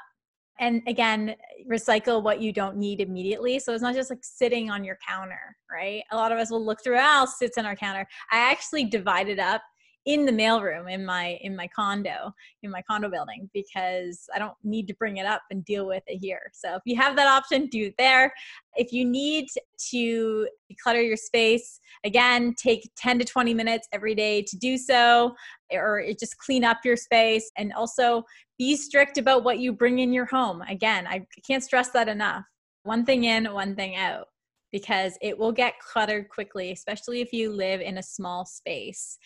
And 0.60 0.82
again 0.86 1.36
recycle 1.70 2.22
what 2.22 2.40
you 2.40 2.52
don't 2.52 2.76
need 2.76 3.00
immediately. 3.00 3.58
So 3.58 3.72
it's 3.72 3.82
not 3.82 3.94
just 3.94 4.10
like 4.10 4.20
sitting 4.22 4.70
on 4.70 4.84
your 4.84 4.98
counter 5.06 5.56
right? 5.70 6.02
A 6.10 6.16
lot 6.16 6.32
of 6.32 6.38
us 6.38 6.50
will 6.50 6.64
look 6.64 6.82
through 6.82 6.98
oh 6.98 7.26
sits 7.38 7.58
on 7.58 7.66
our 7.66 7.76
counter. 7.76 8.06
I 8.32 8.38
actually 8.38 8.84
divided 8.84 9.38
up 9.38 9.62
in 10.08 10.24
the 10.24 10.32
mailroom 10.32 10.90
in 10.90 11.04
my 11.04 11.38
in 11.42 11.54
my 11.54 11.68
condo 11.68 12.32
in 12.62 12.70
my 12.70 12.80
condo 12.80 13.10
building 13.10 13.50
because 13.52 14.24
I 14.34 14.38
don't 14.38 14.54
need 14.64 14.88
to 14.88 14.94
bring 14.94 15.18
it 15.18 15.26
up 15.26 15.42
and 15.50 15.62
deal 15.66 15.86
with 15.86 16.02
it 16.06 16.16
here. 16.16 16.50
So 16.54 16.76
if 16.76 16.82
you 16.86 16.96
have 16.96 17.14
that 17.16 17.28
option, 17.28 17.66
do 17.66 17.88
it 17.88 17.94
there. 17.98 18.32
If 18.74 18.90
you 18.90 19.04
need 19.04 19.50
to 19.90 20.48
declutter 20.72 21.06
your 21.06 21.18
space, 21.18 21.78
again, 22.04 22.54
take 22.54 22.90
10 22.96 23.18
to 23.18 23.24
20 23.26 23.52
minutes 23.52 23.86
every 23.92 24.14
day 24.14 24.40
to 24.48 24.56
do 24.56 24.78
so 24.78 25.34
or 25.70 26.02
just 26.18 26.38
clean 26.38 26.64
up 26.64 26.78
your 26.86 26.96
space 26.96 27.50
and 27.58 27.74
also 27.74 28.22
be 28.56 28.76
strict 28.76 29.18
about 29.18 29.44
what 29.44 29.58
you 29.58 29.74
bring 29.74 29.98
in 29.98 30.14
your 30.14 30.24
home. 30.24 30.62
Again, 30.62 31.06
I 31.06 31.26
can't 31.46 31.62
stress 31.62 31.90
that 31.90 32.08
enough. 32.08 32.44
One 32.84 33.04
thing 33.04 33.24
in, 33.24 33.52
one 33.52 33.76
thing 33.76 33.96
out 33.96 34.28
because 34.72 35.16
it 35.22 35.38
will 35.38 35.52
get 35.52 35.78
cluttered 35.80 36.28
quickly, 36.28 36.72
especially 36.72 37.20
if 37.20 37.32
you 37.32 37.50
live 37.50 37.80
in 37.80 37.98
a 37.98 38.02
small 38.02 38.44
space 38.44 39.18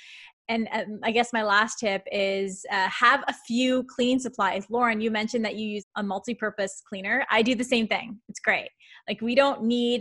and 0.53 0.69
um, 0.73 1.01
I 1.03 1.13
guess 1.13 1.33
my 1.33 1.43
last 1.43 1.79
tip 1.79 2.07
is 2.13 2.67
uh, 2.71 2.89
have 2.89 3.25
a 3.27 3.33
few 3.33 3.85
cleaning 3.85 4.19
supplies. 4.19 4.67
Lauren, 4.69 5.01
you 5.01 5.11
mentioned 5.11 5.45
that 5.47 5.57
you 5.57 5.67
use 5.67 5.85
a 5.97 6.03
multi-purpose 6.03 6.83
cleaner. 6.87 7.25
I 7.31 7.41
do 7.41 7.55
the 7.55 7.65
same 7.65 7.89
thing. 7.89 8.21
It's 8.29 8.39
great. 8.39 8.69
Like 9.09 9.23
we 9.23 9.35
don't 9.35 9.63
need 9.63 10.01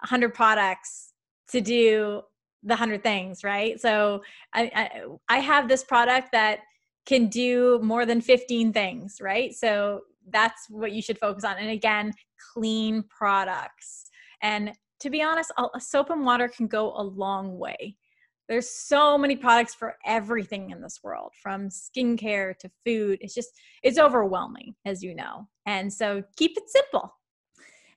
100 0.00 0.32
products 0.32 1.12
to 1.50 1.60
do 1.60 2.22
the 2.62 2.72
100 2.72 3.02
things, 3.02 3.44
right? 3.44 3.78
So 3.78 4.22
I, 4.54 4.70
I, 4.74 5.36
I 5.36 5.38
have 5.40 5.68
this 5.68 5.84
product 5.84 6.32
that 6.32 6.60
can 7.04 7.26
do 7.26 7.78
more 7.82 8.06
than 8.06 8.22
15 8.22 8.72
things, 8.72 9.18
right? 9.20 9.52
So 9.52 10.00
that's 10.30 10.66
what 10.70 10.92
you 10.92 11.02
should 11.02 11.18
focus 11.18 11.44
on. 11.44 11.58
And 11.58 11.70
again, 11.70 12.14
clean 12.54 13.04
products. 13.10 14.08
And 14.42 14.72
to 15.00 15.10
be 15.10 15.22
honest, 15.22 15.52
soap 15.78 16.08
and 16.08 16.24
water 16.24 16.48
can 16.48 16.68
go 16.68 16.94
a 16.96 17.02
long 17.02 17.58
way. 17.58 17.96
There's 18.50 18.68
so 18.68 19.16
many 19.16 19.36
products 19.36 19.76
for 19.76 19.94
everything 20.04 20.70
in 20.70 20.82
this 20.82 20.98
world, 21.04 21.30
from 21.40 21.68
skincare 21.68 22.58
to 22.58 22.68
food. 22.84 23.18
It's 23.20 23.32
just, 23.32 23.50
it's 23.84 23.96
overwhelming, 23.96 24.74
as 24.84 25.04
you 25.04 25.14
know. 25.14 25.46
And 25.66 25.90
so 25.92 26.24
keep 26.36 26.56
it 26.56 26.64
simple. 26.68 27.14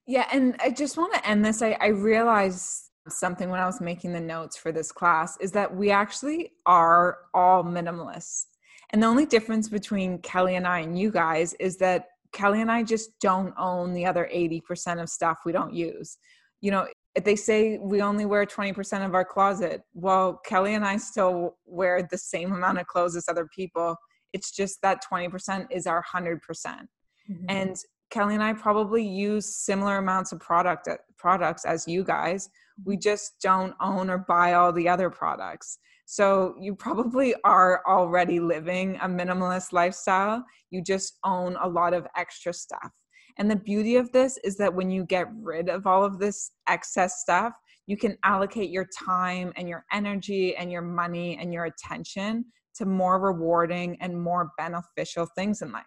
Yeah. 0.06 0.28
And 0.32 0.56
I 0.60 0.70
just 0.70 0.96
want 0.96 1.12
to 1.16 1.28
end 1.28 1.44
this. 1.44 1.64
I, 1.64 1.76
I 1.82 1.88
realized 1.88 2.92
something 3.10 3.50
when 3.50 3.60
I 3.60 3.66
was 3.66 3.82
making 3.82 4.14
the 4.14 4.20
notes 4.20 4.56
for 4.56 4.72
this 4.72 4.92
class 4.92 5.38
is 5.38 5.52
that 5.54 5.76
we 5.76 5.90
actually 5.90 6.52
are 6.68 7.18
all 7.34 7.64
minimalists. 7.64 8.46
And 8.92 9.02
the 9.02 9.08
only 9.08 9.26
difference 9.26 9.70
between 9.70 10.20
Kelly 10.20 10.56
and 10.56 10.68
I 10.68 10.82
and 10.82 11.00
you 11.00 11.10
guys 11.10 11.56
is 11.56 11.78
that 11.78 12.10
Kelly 12.32 12.62
and 12.62 12.72
I 12.72 12.84
just 12.84 13.20
don't 13.20 13.56
own 13.58 13.94
the 13.94 14.06
other 14.06 14.30
80% 14.32 15.02
of 15.02 15.10
stuff 15.10 15.40
we 15.46 15.52
don't 15.52 15.74
use. 15.74 16.20
You 16.62 16.70
know, 16.70 16.88
they 17.22 17.36
say 17.36 17.78
we 17.78 18.02
only 18.02 18.26
wear 18.26 18.46
20% 18.46 19.06
of 19.06 19.14
our 19.14 19.26
closet. 19.26 19.84
Well, 19.94 20.40
Kelly 20.46 20.74
and 20.74 20.84
I 20.84 20.98
still 20.98 21.58
wear 21.66 22.08
the 22.10 22.18
same 22.18 22.52
amount 22.52 22.80
of 22.80 22.88
clothes 22.88 23.16
as 23.16 23.26
other 23.28 23.48
people. 23.56 23.96
It's 24.34 24.52
just 24.52 24.82
that 24.82 25.04
20% 25.12 25.68
is 25.70 25.86
our 25.86 26.04
100%. 26.04 26.42
percent 26.42 26.90
mm 27.30 27.38
hmm 27.40 27.46
And 27.50 27.76
Kelly 28.10 28.36
and 28.36 28.44
I 28.44 28.54
probably 28.54 29.04
use 29.04 29.56
similar 29.56 29.98
amounts 29.98 30.32
of 30.34 30.40
product 30.40 30.88
products 31.18 31.66
as 31.66 31.88
you 31.88 32.04
guys. 32.04 32.48
We 32.86 32.96
just 32.96 33.42
don't 33.42 33.74
own 33.82 34.08
or 34.10 34.20
buy 34.20 34.54
all 34.54 34.72
the 34.72 34.88
other 34.88 35.10
products. 35.10 35.80
So 36.06 36.56
you 36.60 36.76
probably 36.76 37.34
are 37.44 37.82
already 37.88 38.40
living 38.40 38.98
a 39.02 39.08
minimalist 39.08 39.74
lifestyle. 39.74 40.44
You 40.70 40.84
just 40.84 41.18
own 41.24 41.58
a 41.62 41.68
lot 41.68 41.94
of 41.94 42.06
extra 42.16 42.54
stuff. 42.54 42.92
And 43.38 43.50
the 43.50 43.56
beauty 43.56 43.96
of 43.96 44.12
this 44.12 44.38
is 44.44 44.58
that 44.58 44.74
when 44.74 44.90
you 44.90 45.06
get 45.06 45.28
rid 45.42 45.70
of 45.70 45.88
all 45.88 46.04
of 46.04 46.20
this 46.20 46.52
excess 46.68 47.22
stuff, 47.22 47.54
you 47.88 47.98
can 47.98 48.18
allocate 48.24 48.70
your 48.70 48.88
time 48.98 49.52
and 49.56 49.68
your 49.68 49.86
energy 49.92 50.56
and 50.56 50.72
your 50.72 50.82
money 50.82 51.38
and 51.38 51.54
your 51.54 51.66
attention 51.66 52.46
to 52.76 52.86
more 52.86 53.20
rewarding 53.20 53.98
and 54.02 54.20
more 54.20 54.52
beneficial 54.58 55.28
things 55.36 55.62
in 55.62 55.72
life. 55.72 55.84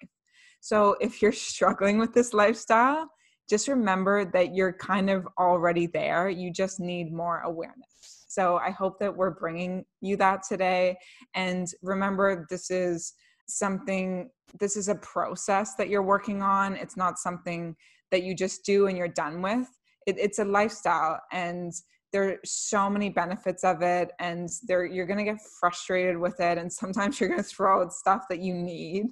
So 0.60 0.96
if 1.00 1.22
you're 1.22 1.32
struggling 1.50 1.98
with 1.98 2.12
this 2.12 2.34
lifestyle, 2.34 3.08
just 3.48 3.68
remember 3.68 4.24
that 4.32 4.54
you're 4.54 4.72
kind 4.72 5.08
of 5.08 5.26
already 5.38 5.86
there. 5.86 6.28
You 6.28 6.52
just 6.52 6.80
need 6.80 7.12
more 7.12 7.40
awareness. 7.40 8.24
So 8.28 8.56
I 8.56 8.70
hope 8.70 8.98
that 8.98 9.16
we're 9.16 9.30
bringing 9.30 9.84
you 10.00 10.16
that 10.16 10.42
today. 10.42 10.96
And 11.34 11.68
remember, 11.82 12.46
this 12.50 12.70
is 12.70 13.14
something, 13.48 14.30
this 14.58 14.76
is 14.76 14.88
a 14.88 14.94
process 14.96 15.74
that 15.74 15.88
you're 15.88 16.02
working 16.02 16.42
on. 16.42 16.76
It's 16.76 16.96
not 16.96 17.18
something 17.18 17.76
that 18.10 18.22
you 18.22 18.34
just 18.34 18.64
do 18.64 18.86
and 18.86 18.96
you're 18.96 19.08
done 19.08 19.42
with. 19.42 19.68
It, 20.06 20.16
it's 20.18 20.38
a 20.38 20.44
lifestyle. 20.44 21.20
And 21.32 21.72
there 22.12 22.30
are 22.30 22.38
so 22.44 22.88
many 22.88 23.10
benefits 23.10 23.64
of 23.64 23.82
it 23.82 24.10
and 24.18 24.48
there 24.66 24.86
you're 24.86 25.06
going 25.06 25.18
to 25.18 25.24
get 25.24 25.40
frustrated 25.60 26.16
with 26.16 26.40
it 26.40 26.58
and 26.58 26.72
sometimes 26.82 27.20
you're 27.20 27.28
going 27.28 27.42
to 27.42 27.48
throw 27.48 27.82
out 27.82 27.92
stuff 27.92 28.24
that 28.30 28.40
you 28.40 28.54
need 28.54 29.06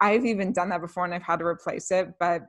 i've 0.00 0.24
even 0.24 0.52
done 0.52 0.68
that 0.68 0.80
before 0.80 1.04
and 1.04 1.14
i've 1.14 1.22
had 1.22 1.38
to 1.38 1.44
replace 1.44 1.90
it 1.90 2.08
but 2.18 2.42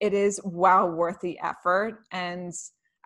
it 0.00 0.12
is 0.12 0.40
well 0.44 0.90
worth 0.90 1.20
the 1.20 1.38
effort 1.42 2.00
and 2.12 2.52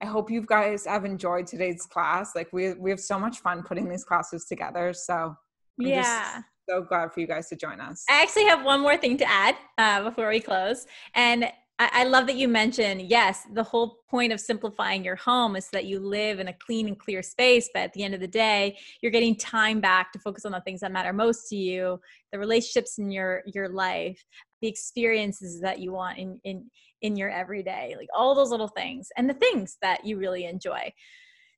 i 0.03 0.07
hope 0.07 0.31
you 0.31 0.45
guys 0.45 0.85
have 0.85 1.05
enjoyed 1.05 1.47
today's 1.47 1.87
class 1.87 2.35
like 2.35 2.53
we 2.53 2.73
we 2.75 2.91
have 2.91 3.01
so 3.01 3.19
much 3.19 3.39
fun 3.39 3.63
putting 3.63 3.89
these 3.89 4.05
classes 4.05 4.45
together 4.45 4.93
so 4.93 5.37
I'm 5.81 5.87
yeah 5.87 6.43
so 6.69 6.83
glad 6.83 7.13
for 7.13 7.21
you 7.21 7.27
guys 7.27 7.49
to 7.49 7.57
join 7.57 7.81
us 7.81 8.05
i 8.09 8.23
actually 8.23 8.45
have 8.45 8.65
one 8.65 8.81
more 8.81 8.97
thing 8.97 9.17
to 9.17 9.29
add 9.29 9.57
uh, 9.79 10.03
before 10.03 10.29
we 10.29 10.41
close 10.41 10.87
and 11.15 11.51
I, 11.79 12.05
love 12.05 12.27
that 12.27 12.37
you 12.37 12.49
mentioned, 12.49 13.03
yes, 13.03 13.47
the 13.53 13.63
whole 13.63 13.99
point 14.09 14.33
of 14.33 14.41
simplifying 14.41 15.05
your 15.05 15.17
home 15.17 15.57
is 15.57 15.69
that 15.71 15.87
you 15.87 15.99
live 15.99 16.39
in 16.39 16.49
a 16.49 16.53
clean 16.53 16.87
and 16.87 16.99
clear 16.99 17.23
space. 17.23 17.69
But 17.73 17.83
at 17.85 17.93
the 17.93 18.05
end 18.05 18.15
of 18.15 18.21
the 18.21 18.29
day, 18.29 18.79
you're 19.01 19.11
getting 19.11 19.37
time 19.37 19.81
back 19.81 20.13
to 20.13 20.19
focus 20.19 20.45
on 20.45 20.53
the 20.53 20.61
things 20.61 20.81
that 20.81 20.93
matter 20.93 21.13
most 21.13 21.49
to 21.49 21.57
you, 21.57 21.99
the 22.31 22.39
relationships 22.39 22.99
in 22.99 23.11
your 23.11 23.43
your 23.47 23.69
life, 23.69 24.23
the 24.61 24.69
experiences 24.69 25.61
that 25.61 25.81
you 25.81 25.93
want 25.93 26.19
in 26.19 26.41
in 26.45 26.71
in 27.01 27.17
your 27.17 27.31
everyday, 27.31 27.95
like 27.99 28.09
all 28.17 28.35
those 28.35 28.51
little 28.51 28.69
things 28.69 29.09
and 29.17 29.29
the 29.29 29.35
things 29.35 29.79
that 29.83 30.05
you 30.05 30.19
really 30.19 30.45
enjoy. 30.45 30.93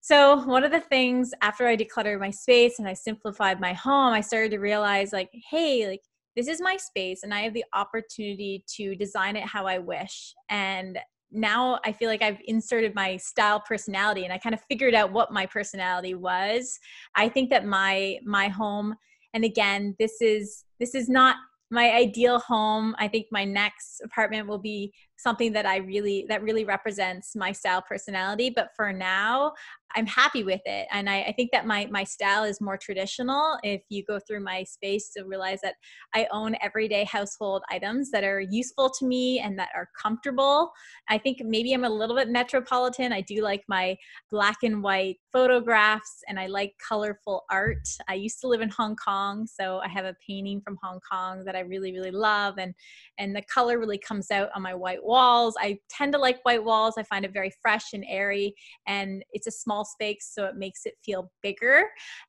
So, 0.05 0.45
one 0.45 0.65
of 0.65 0.71
the 0.71 0.81
things 0.81 1.31
after 1.41 1.67
I 1.67 1.79
decluttered 1.79 2.21
my 2.21 2.31
space 2.31 2.79
and 2.79 2.87
I 2.87 2.93
simplified 2.93 3.59
my 3.59 3.73
home, 3.73 4.13
I 4.13 4.21
started 4.21 4.51
to 4.51 4.59
realize 4.59 5.15
like, 5.15 5.31
hey, 5.49 5.89
like 5.89 6.03
this 6.37 6.47
is 6.47 6.61
my 6.61 6.77
space 6.77 7.23
and 7.23 7.33
I 7.33 7.41
have 7.41 7.55
the 7.55 7.65
opportunity 7.73 8.67
to 8.77 8.95
design 8.97 9.35
it 9.35 9.45
how 9.45 9.67
I 9.67 9.79
wish. 9.79 10.35
And 10.51 10.99
now 11.33 11.81
I 11.87 11.93
feel 11.93 12.11
like 12.11 12.21
I've 12.21 12.37
inserted 12.45 12.95
my 12.95 13.17
style 13.17 13.61
personality 13.61 14.25
and 14.25 14.33
I 14.35 14.37
kind 14.37 14.55
of 14.55 14.61
figured 14.69 14.95
out 14.95 15.11
what 15.11 15.33
my 15.33 15.47
personality 15.47 16.13
was. 16.13 16.79
I 17.17 17.31
think 17.31 17.49
that 17.49 17.65
my 17.65 18.19
my 18.27 18.49
home 18.49 18.97
and 19.33 19.43
again 19.43 19.97
this 19.99 20.21
is 20.21 20.65
this 20.81 20.95
is 20.95 21.09
not 21.09 21.37
my 21.71 21.91
ideal 21.93 22.41
home. 22.41 22.95
I 22.99 23.09
think 23.09 23.27
my 23.33 23.45
next 23.45 24.03
apartment 24.05 24.49
will 24.49 24.59
be 24.59 24.93
something 25.17 25.53
that 25.53 25.67
I 25.67 25.79
really 25.79 26.27
that 26.29 26.43
really 26.43 26.65
represents 26.65 27.35
my 27.37 27.53
style 27.53 27.83
personality. 27.83 28.51
But 28.55 28.71
for 28.77 28.93
now, 28.93 29.53
I'm 29.97 30.07
happy 30.07 30.43
with 30.43 30.61
it. 30.65 30.87
And 30.91 31.09
I, 31.09 31.23
I, 31.23 31.33
think 31.33 31.51
that 31.53 31.67
my 31.67 31.87
my 31.91 32.05
style 32.05 32.45
is 32.45 32.61
more 32.61 32.77
traditional. 32.77 33.59
If 33.63 33.83
you 33.89 34.05
go 34.05 34.19
through 34.19 34.41
my 34.41 34.65
space 34.65 35.11
to 35.17 35.25
realize 35.25 35.61
that 35.63 35.75
I 36.15 36.27
own 36.33 36.57
everyday 36.61 37.05
household 37.05 37.63
items 37.71 38.11
that 38.11 38.25
are 38.25 38.41
useful 38.41 38.91
to 38.99 39.07
me 39.07 39.39
and 39.39 39.59
that 39.59 39.71
are 39.75 39.89
comfortable. 40.01 40.73
I 41.09 41.19
think 41.19 41.39
maybe 41.45 41.73
I'm 41.73 41.85
a 41.85 41.89
little 41.89 42.17
bit 42.17 42.29
metropolitan. 42.29 43.13
I 43.13 43.21
do 43.21 43.43
like 43.43 43.63
my 43.69 43.97
black 44.31 44.57
and 44.63 44.83
white 44.83 45.17
photographs 45.33 46.23
and 46.29 46.41
I 46.41 46.47
like 46.47 46.73
colorful 46.87 47.45
art. 47.51 47.89
I 48.09 48.15
used 48.15 48.41
to 48.41 48.49
live 48.49 48.61
in 48.61 48.71
Hong 48.71 48.97
Kong, 48.97 49.47
so 49.47 49.79
I 49.79 49.89
have 49.89 50.05
a 50.05 50.17
painting 50.27 50.61
from 50.61 50.79
Hong 50.83 51.01
Kong 51.11 51.45
that 51.45 51.57
I 51.57 51.61
really, 51.61 51.93
really 51.93 52.11
love. 52.11 52.55
And 52.59 52.75
and 53.19 53.35
the 53.35 53.43
color 53.43 53.79
really 53.79 53.99
comes 53.99 54.31
out 54.31 54.51
on 54.55 54.63
my 54.63 54.75
white 54.75 55.04
walls. 55.05 55.55
I 55.59 55.79
tend 55.91 56.13
to 56.15 56.19
like 56.19 56.41
white 56.43 56.65
walls. 56.65 56.95
I 56.99 57.03
find 57.03 57.25
it 57.25 57.33
very 57.33 57.53
fresh 57.63 57.93
and 57.93 58.05
airy 58.09 58.55
and 58.87 59.25
it's 59.33 59.47
a 59.47 59.51
small 59.51 59.85
space 59.85 60.31
so 60.33 60.47
it 60.47 60.57
makes 60.57 60.87
it 60.87 60.95
feel 61.05 61.31
bigger 61.43 61.85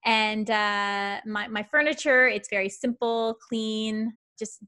and 0.05 0.49
uh, 0.49 1.19
my, 1.25 1.47
my 1.47 1.63
furniture 1.63 2.27
it's 2.27 2.49
very 2.49 2.69
simple 2.69 3.37
clean 3.47 4.13
just 4.37 4.59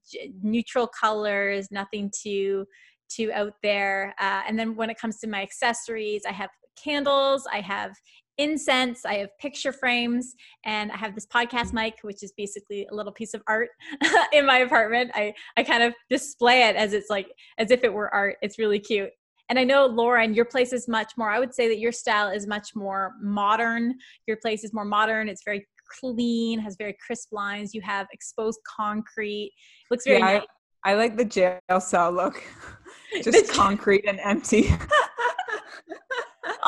neutral 0.41 0.87
colors 0.87 1.67
nothing 1.71 2.11
too 2.17 2.65
too 3.09 3.31
out 3.33 3.53
there 3.63 4.13
uh, 4.19 4.41
and 4.47 4.57
then 4.57 4.75
when 4.75 4.89
it 4.89 4.99
comes 4.99 5.19
to 5.19 5.27
my 5.27 5.41
accessories 5.41 6.23
i 6.27 6.31
have 6.31 6.49
candles 6.81 7.47
i 7.51 7.59
have 7.59 7.91
incense 8.37 9.05
i 9.05 9.15
have 9.15 9.29
picture 9.39 9.71
frames 9.71 10.35
and 10.65 10.91
i 10.91 10.97
have 10.97 11.15
this 11.15 11.25
podcast 11.25 11.73
mic 11.73 11.95
which 12.01 12.23
is 12.23 12.33
basically 12.37 12.87
a 12.91 12.95
little 12.95 13.11
piece 13.11 13.33
of 13.33 13.41
art 13.47 13.69
in 14.33 14.45
my 14.45 14.59
apartment 14.59 15.11
i 15.13 15.33
i 15.57 15.63
kind 15.63 15.83
of 15.83 15.93
display 16.09 16.67
it 16.67 16.75
as 16.75 16.93
it's 16.93 17.09
like 17.09 17.27
as 17.57 17.71
if 17.71 17.83
it 17.83 17.93
were 17.93 18.13
art 18.13 18.35
it's 18.41 18.59
really 18.59 18.79
cute 18.79 19.09
and 19.49 19.57
I 19.57 19.63
know, 19.63 19.85
Lauren, 19.85 20.33
your 20.33 20.43
place 20.43 20.73
is 20.73 20.87
much 20.87 21.13
more, 21.17 21.29
I 21.29 21.39
would 21.39 21.53
say 21.53 21.69
that 21.69 21.79
your 21.79 21.93
style 21.93 22.27
is 22.27 22.47
much 22.47 22.75
more 22.75 23.13
modern. 23.21 23.95
Your 24.27 24.35
place 24.37 24.65
is 24.65 24.73
more 24.73 24.83
modern. 24.83 25.29
It's 25.29 25.43
very 25.45 25.65
clean, 25.99 26.59
has 26.59 26.75
very 26.77 26.95
crisp 27.05 27.31
lines. 27.31 27.73
You 27.73 27.81
have 27.81 28.07
exposed 28.11 28.59
concrete. 28.67 29.53
looks 29.89 30.05
very 30.05 30.19
yeah, 30.19 30.25
nice. 30.25 30.41
I, 30.83 30.91
I, 30.91 30.95
like 30.95 31.15
the 31.15 31.25
jail 31.25 31.59
cell 31.79 32.11
look. 32.11 32.43
Just 33.23 33.51
concrete 33.51 34.05
and 34.05 34.19
empty. 34.19 34.69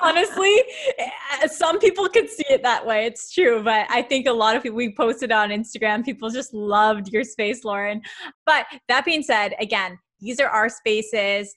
honestly 0.04 0.64
eh, 0.98 1.48
some 1.48 1.80
people 1.80 2.08
could 2.10 2.30
see 2.30 2.46
it 2.50 2.64
that 2.64 2.86
way 2.86 3.06
it's 3.06 3.34
true 3.34 3.64
but 3.64 3.86
i 3.90 4.02
think 4.02 4.28
a 4.28 4.32
lot 4.32 4.56
of 4.56 4.64
people 4.64 4.76
we 4.76 4.94
posted 4.94 5.32
on 5.32 5.50
instagram 5.50 6.04
people 6.04 6.30
just 6.30 6.54
loved 6.54 7.10
your 7.10 7.24
space 7.24 7.64
lauren. 7.64 8.02
But 8.46 8.66
that 8.88 9.06
being 9.06 9.24
said 9.24 9.54
again 9.60 9.98
these 10.20 10.40
are 10.40 10.50
our 10.50 10.70
spaces. 10.70 11.56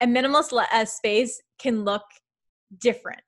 A 0.00 0.06
minimalist 0.06 0.88
space 0.88 1.40
can 1.58 1.84
look 1.84 2.02
different. 2.80 3.20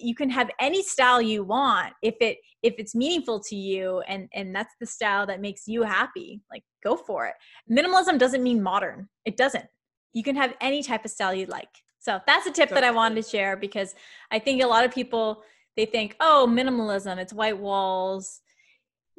You 0.00 0.14
can 0.14 0.30
have 0.30 0.50
any 0.60 0.82
style 0.82 1.20
you 1.20 1.44
want 1.44 1.92
if 2.02 2.14
it 2.20 2.38
if 2.62 2.74
it's 2.78 2.94
meaningful 2.94 3.40
to 3.40 3.56
you 3.56 4.00
and 4.08 4.28
and 4.34 4.54
that's 4.54 4.74
the 4.80 4.86
style 4.86 5.26
that 5.26 5.40
makes 5.40 5.66
you 5.66 5.82
happy 5.82 6.42
like 6.50 6.62
go 6.82 6.96
for 6.96 7.26
it. 7.26 7.34
Minimalism 7.70 8.18
doesn't 8.18 8.42
mean 8.42 8.62
modern. 8.62 9.08
It 9.24 9.36
doesn't. 9.36 9.66
You 10.14 10.22
can 10.22 10.36
have 10.36 10.54
any 10.60 10.82
type 10.82 11.04
of 11.04 11.10
style 11.10 11.34
you 11.34 11.46
like 11.46 11.68
so 11.98 12.20
that's 12.26 12.46
a 12.46 12.50
tip 12.50 12.70
that 12.70 12.84
i 12.84 12.90
wanted 12.90 13.14
to 13.14 13.28
share 13.28 13.56
because 13.56 13.94
i 14.30 14.38
think 14.38 14.62
a 14.62 14.66
lot 14.66 14.84
of 14.84 14.92
people 14.92 15.42
they 15.76 15.84
think 15.84 16.16
oh 16.20 16.46
minimalism 16.48 17.18
it's 17.18 17.32
white 17.32 17.58
walls 17.58 18.40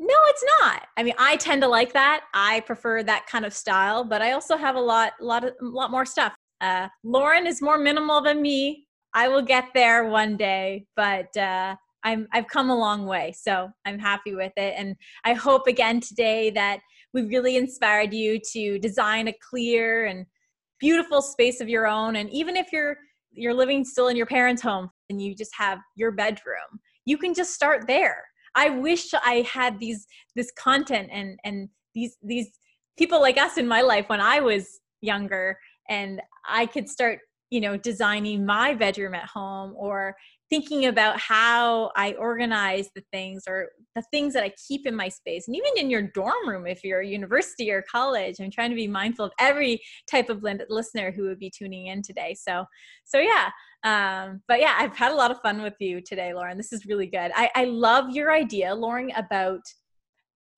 no, 0.02 0.16
it's 0.28 0.46
not. 0.62 0.88
I 0.96 1.04
mean, 1.04 1.14
I 1.20 1.36
tend 1.36 1.62
to 1.62 1.68
like 1.68 1.92
that. 1.92 2.22
I 2.34 2.62
prefer 2.62 3.04
that 3.04 3.28
kind 3.28 3.44
of 3.44 3.54
style, 3.54 4.06
but 4.06 4.22
I 4.22 4.32
also 4.32 4.56
have 4.56 4.78
a 4.78 4.80
lot, 4.80 5.12
lot, 5.20 5.44
of, 5.44 5.54
a 5.62 5.66
lot 5.66 5.92
more 5.92 6.06
stuff. 6.06 6.34
Uh, 6.62 6.88
Lauren 7.04 7.46
is 7.46 7.62
more 7.62 7.78
minimal 7.78 8.22
than 8.22 8.42
me. 8.42 8.88
I 9.14 9.28
will 9.28 9.42
get 9.42 9.66
there 9.74 10.06
one 10.06 10.38
day, 10.38 10.86
but 10.96 11.36
uh, 11.36 11.76
I'm 12.04 12.28
I've 12.32 12.48
come 12.48 12.70
a 12.70 12.78
long 12.78 13.08
way, 13.08 13.34
so 13.34 13.70
I'm 13.86 14.00
happy 14.00 14.36
with 14.36 14.54
it. 14.56 14.76
And 14.78 14.96
I 15.26 15.34
hope 15.34 15.68
again 15.68 16.00
today 16.00 16.50
that 16.52 16.80
we 17.14 17.24
really 17.24 17.58
inspired 17.58 18.14
you 18.14 18.40
to 18.54 18.80
design 18.80 19.28
a 19.28 19.34
clear 19.50 20.06
and 20.06 20.26
beautiful 20.80 21.22
space 21.22 21.62
of 21.62 21.70
your 21.70 21.88
own. 21.88 22.18
And 22.18 22.30
even 22.32 22.56
if 22.56 22.72
you're 22.72 22.98
you're 23.32 23.54
living 23.54 23.86
still 23.86 24.08
in 24.08 24.18
your 24.18 24.26
parents' 24.26 24.62
home 24.62 24.90
and 25.10 25.22
you 25.22 25.36
just 25.36 25.52
have 25.56 25.80
your 25.96 26.12
bedroom, 26.12 26.80
you 27.06 27.18
can 27.18 27.34
just 27.34 27.54
start 27.54 27.86
there. 27.88 28.24
I 28.56 28.70
wish 28.70 29.14
I 29.14 29.48
had 29.52 29.80
these 29.80 30.06
this 30.36 30.52
content 30.58 31.10
and 31.12 31.40
and 31.44 31.70
these 31.94 32.18
these 32.24 32.50
people 32.98 33.22
like 33.22 33.38
us 33.38 33.58
in 33.58 33.68
my 33.68 33.82
life 33.82 34.10
when 34.10 34.22
I 34.22 34.40
was 34.40 34.80
younger 35.02 35.58
and 35.88 36.22
I 36.48 36.66
could 36.66 36.90
start, 36.90 37.20
you 37.50 37.62
know, 37.62 37.78
designing 37.78 38.46
my 38.46 38.74
bedroom 38.74 39.16
at 39.16 39.26
home 39.26 39.74
or 39.76 40.16
thinking 40.50 40.86
about 40.86 41.20
how 41.20 41.92
I 41.96 42.14
organize 42.14 42.90
the 42.96 43.04
things 43.14 43.44
or 43.48 43.70
the 43.96 44.04
things 44.12 44.34
that 44.34 44.44
I 44.44 44.52
keep 44.68 44.88
in 44.88 44.96
my 44.96 45.08
space. 45.08 45.48
And 45.48 45.56
even 45.56 45.72
in 45.78 45.90
your 45.90 46.02
dorm 46.02 46.48
room, 46.48 46.66
if 46.66 46.84
you're 46.84 47.02
a 47.02 47.08
university 47.08 47.72
or 47.72 47.84
college, 47.84 48.36
I'm 48.40 48.50
trying 48.50 48.72
to 48.72 48.76
be 48.76 48.88
mindful 48.88 49.26
of 49.26 49.32
every 49.40 49.80
type 50.10 50.30
of 50.30 50.44
listener 50.70 51.12
who 51.12 51.24
would 51.24 51.40
be 51.40 51.52
tuning 51.56 51.88
in 51.88 52.02
today. 52.02 52.36
So, 52.40 52.66
so 53.06 53.20
yeah. 53.20 53.50
Um, 53.84 54.42
but 54.48 54.60
yeah, 54.60 54.76
I've 54.78 54.98
had 54.98 55.12
a 55.12 55.16
lot 55.16 55.32
of 55.32 55.40
fun 55.42 55.62
with 55.62 55.76
you 55.80 56.02
today, 56.02 56.34
Lauren. 56.34 56.58
This 56.58 56.74
is 56.74 56.86
really 56.86 57.08
good. 57.08 57.32
I, 57.36 57.50
I 57.56 57.66
love 57.66 58.10
your 58.10 58.32
idea, 58.32 58.74
Lauren, 58.74 59.12
about 59.16 59.62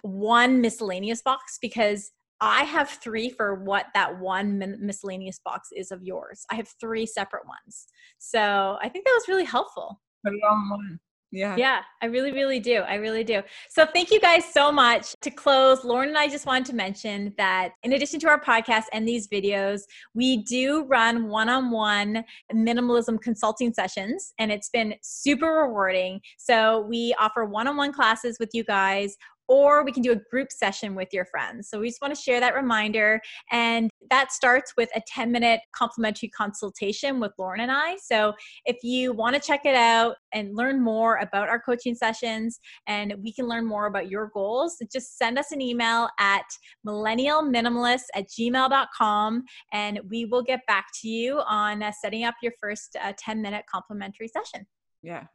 one 0.03 0.61
miscellaneous 0.61 1.21
box 1.21 1.59
because 1.61 2.11
I 2.41 2.63
have 2.63 2.89
three 2.89 3.29
for 3.29 3.55
what 3.55 3.85
that 3.93 4.19
one 4.19 4.77
miscellaneous 4.79 5.39
box 5.45 5.69
is 5.75 5.91
of 5.91 6.03
yours. 6.03 6.43
I 6.51 6.55
have 6.55 6.67
three 6.79 7.05
separate 7.05 7.43
ones. 7.47 7.85
So 8.17 8.77
I 8.81 8.89
think 8.89 9.05
that 9.05 9.13
was 9.15 9.27
really 9.27 9.45
helpful. 9.45 10.01
Put 10.25 10.33
it 10.33 10.41
on 10.49 10.69
one. 10.69 10.99
Yeah. 11.33 11.55
Yeah, 11.55 11.79
I 12.01 12.07
really, 12.07 12.33
really 12.33 12.59
do. 12.59 12.79
I 12.79 12.95
really 12.95 13.23
do. 13.23 13.41
So 13.69 13.85
thank 13.85 14.11
you 14.11 14.19
guys 14.19 14.43
so 14.43 14.69
much. 14.69 15.15
To 15.21 15.31
close, 15.31 15.85
Lauren 15.85 16.09
and 16.09 16.17
I 16.17 16.27
just 16.27 16.45
wanted 16.45 16.65
to 16.65 16.75
mention 16.75 17.33
that 17.37 17.69
in 17.83 17.93
addition 17.93 18.19
to 18.21 18.27
our 18.27 18.41
podcast 18.41 18.85
and 18.91 19.07
these 19.07 19.29
videos, 19.29 19.83
we 20.13 20.43
do 20.43 20.83
run 20.89 21.29
one 21.29 21.47
on 21.47 21.71
one 21.71 22.25
minimalism 22.53 23.21
consulting 23.21 23.73
sessions, 23.73 24.33
and 24.39 24.51
it's 24.51 24.67
been 24.69 24.93
super 25.01 25.47
rewarding. 25.47 26.19
So 26.37 26.85
we 26.89 27.15
offer 27.17 27.45
one 27.45 27.67
on 27.67 27.77
one 27.77 27.93
classes 27.93 28.35
with 28.37 28.49
you 28.51 28.65
guys 28.65 29.15
or 29.51 29.83
we 29.83 29.91
can 29.91 30.01
do 30.01 30.13
a 30.13 30.15
group 30.15 30.49
session 30.49 30.95
with 30.95 31.09
your 31.11 31.25
friends. 31.25 31.67
So 31.67 31.81
we 31.81 31.89
just 31.89 32.01
want 32.01 32.15
to 32.15 32.21
share 32.21 32.39
that 32.39 32.55
reminder. 32.55 33.19
And 33.51 33.89
that 34.09 34.31
starts 34.31 34.71
with 34.77 34.87
a 34.95 35.01
10 35.05 35.29
minute 35.29 35.59
complimentary 35.75 36.29
consultation 36.29 37.19
with 37.19 37.33
Lauren 37.37 37.59
and 37.59 37.69
I. 37.69 37.97
So 37.97 38.31
if 38.63 38.77
you 38.81 39.11
want 39.11 39.35
to 39.35 39.41
check 39.41 39.65
it 39.65 39.75
out 39.75 40.15
and 40.33 40.55
learn 40.55 40.81
more 40.81 41.17
about 41.17 41.49
our 41.49 41.59
coaching 41.59 41.95
sessions 41.95 42.61
and 42.87 43.13
we 43.21 43.33
can 43.33 43.45
learn 43.45 43.65
more 43.65 43.87
about 43.87 44.09
your 44.09 44.31
goals, 44.33 44.81
just 44.89 45.17
send 45.17 45.37
us 45.37 45.51
an 45.51 45.59
email 45.59 46.07
at 46.17 46.45
millennialminimalist 46.87 48.05
at 48.15 48.29
gmail.com 48.29 49.43
and 49.73 49.99
we 50.09 50.23
will 50.23 50.43
get 50.43 50.61
back 50.65 50.85
to 51.01 51.09
you 51.09 51.41
on 51.41 51.83
uh, 51.83 51.91
setting 51.91 52.23
up 52.23 52.35
your 52.41 52.53
first 52.57 52.95
uh, 53.03 53.11
10 53.17 53.41
minute 53.41 53.65
complimentary 53.69 54.29
session. 54.29 54.65
Yeah, 55.03 55.25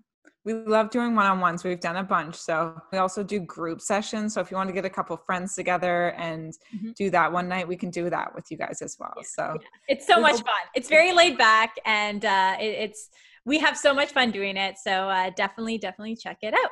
we 0.47 0.55
love 0.55 0.91
doing 0.91 1.17
one-on-ones. 1.17 1.65
We've 1.65 1.81
done 1.81 1.97
a 1.97 2.05
bunch. 2.05 2.37
So 2.37 2.81
we 2.93 2.99
also 2.99 3.25
do 3.25 3.41
group 3.41 3.81
sessions. 3.81 4.33
So 4.33 4.41
if 4.41 4.49
you 4.49 4.57
want 4.57 4.69
to 4.69 4.73
get 4.73 4.85
a 4.85 4.91
couple 4.91 5.17
friends 5.17 5.57
together 5.57 6.11
and 6.11 6.57
mm-hmm. 6.75 6.93
do 6.97 7.11
that 7.11 7.33
one 7.33 7.49
night 7.49 7.67
we 7.67 7.77
can 7.77 7.91
do 7.91 8.09
that 8.11 8.33
with 8.33 8.45
you 8.49 8.57
guys 8.57 8.81
as 8.81 8.97
well. 8.99 9.13
Yeah, 9.17 9.23
so 9.27 9.59
yeah. 9.61 9.67
it's 9.89 10.07
so 10.07 10.21
much 10.21 10.37
hope- 10.37 10.47
fun. 10.47 10.63
It's 10.77 10.89
very 10.89 11.13
laid 11.13 11.37
back 11.37 11.75
and 11.85 12.25
uh, 12.25 12.57
it, 12.61 12.79
it's 12.79 13.11
we 13.45 13.59
have 13.59 13.77
so 13.77 13.93
much 13.93 14.13
fun 14.13 14.31
doing 14.31 14.57
it. 14.57 14.79
So 14.79 14.93
uh, 14.93 15.31
definitely 15.37 15.79
definitely 15.79 16.15
check 16.15 16.39
it 16.43 16.55
out. 16.55 16.71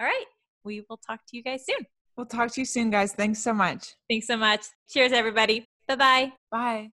All 0.00 0.06
right. 0.06 0.26
We 0.64 0.84
will 0.90 0.98
talk 0.98 1.20
to 1.28 1.36
you 1.36 1.44
guys 1.44 1.64
soon. 1.64 1.86
We'll 2.16 2.26
talk 2.26 2.50
to 2.52 2.60
you 2.60 2.64
soon 2.64 2.90
guys. 2.90 3.12
Thanks 3.12 3.38
so 3.38 3.54
much. 3.54 3.94
Thanks 4.10 4.26
so 4.26 4.36
much. 4.36 4.66
Cheers 4.90 5.12
everybody. 5.12 5.68
Bye-bye. 5.86 6.32
Bye 6.50 6.90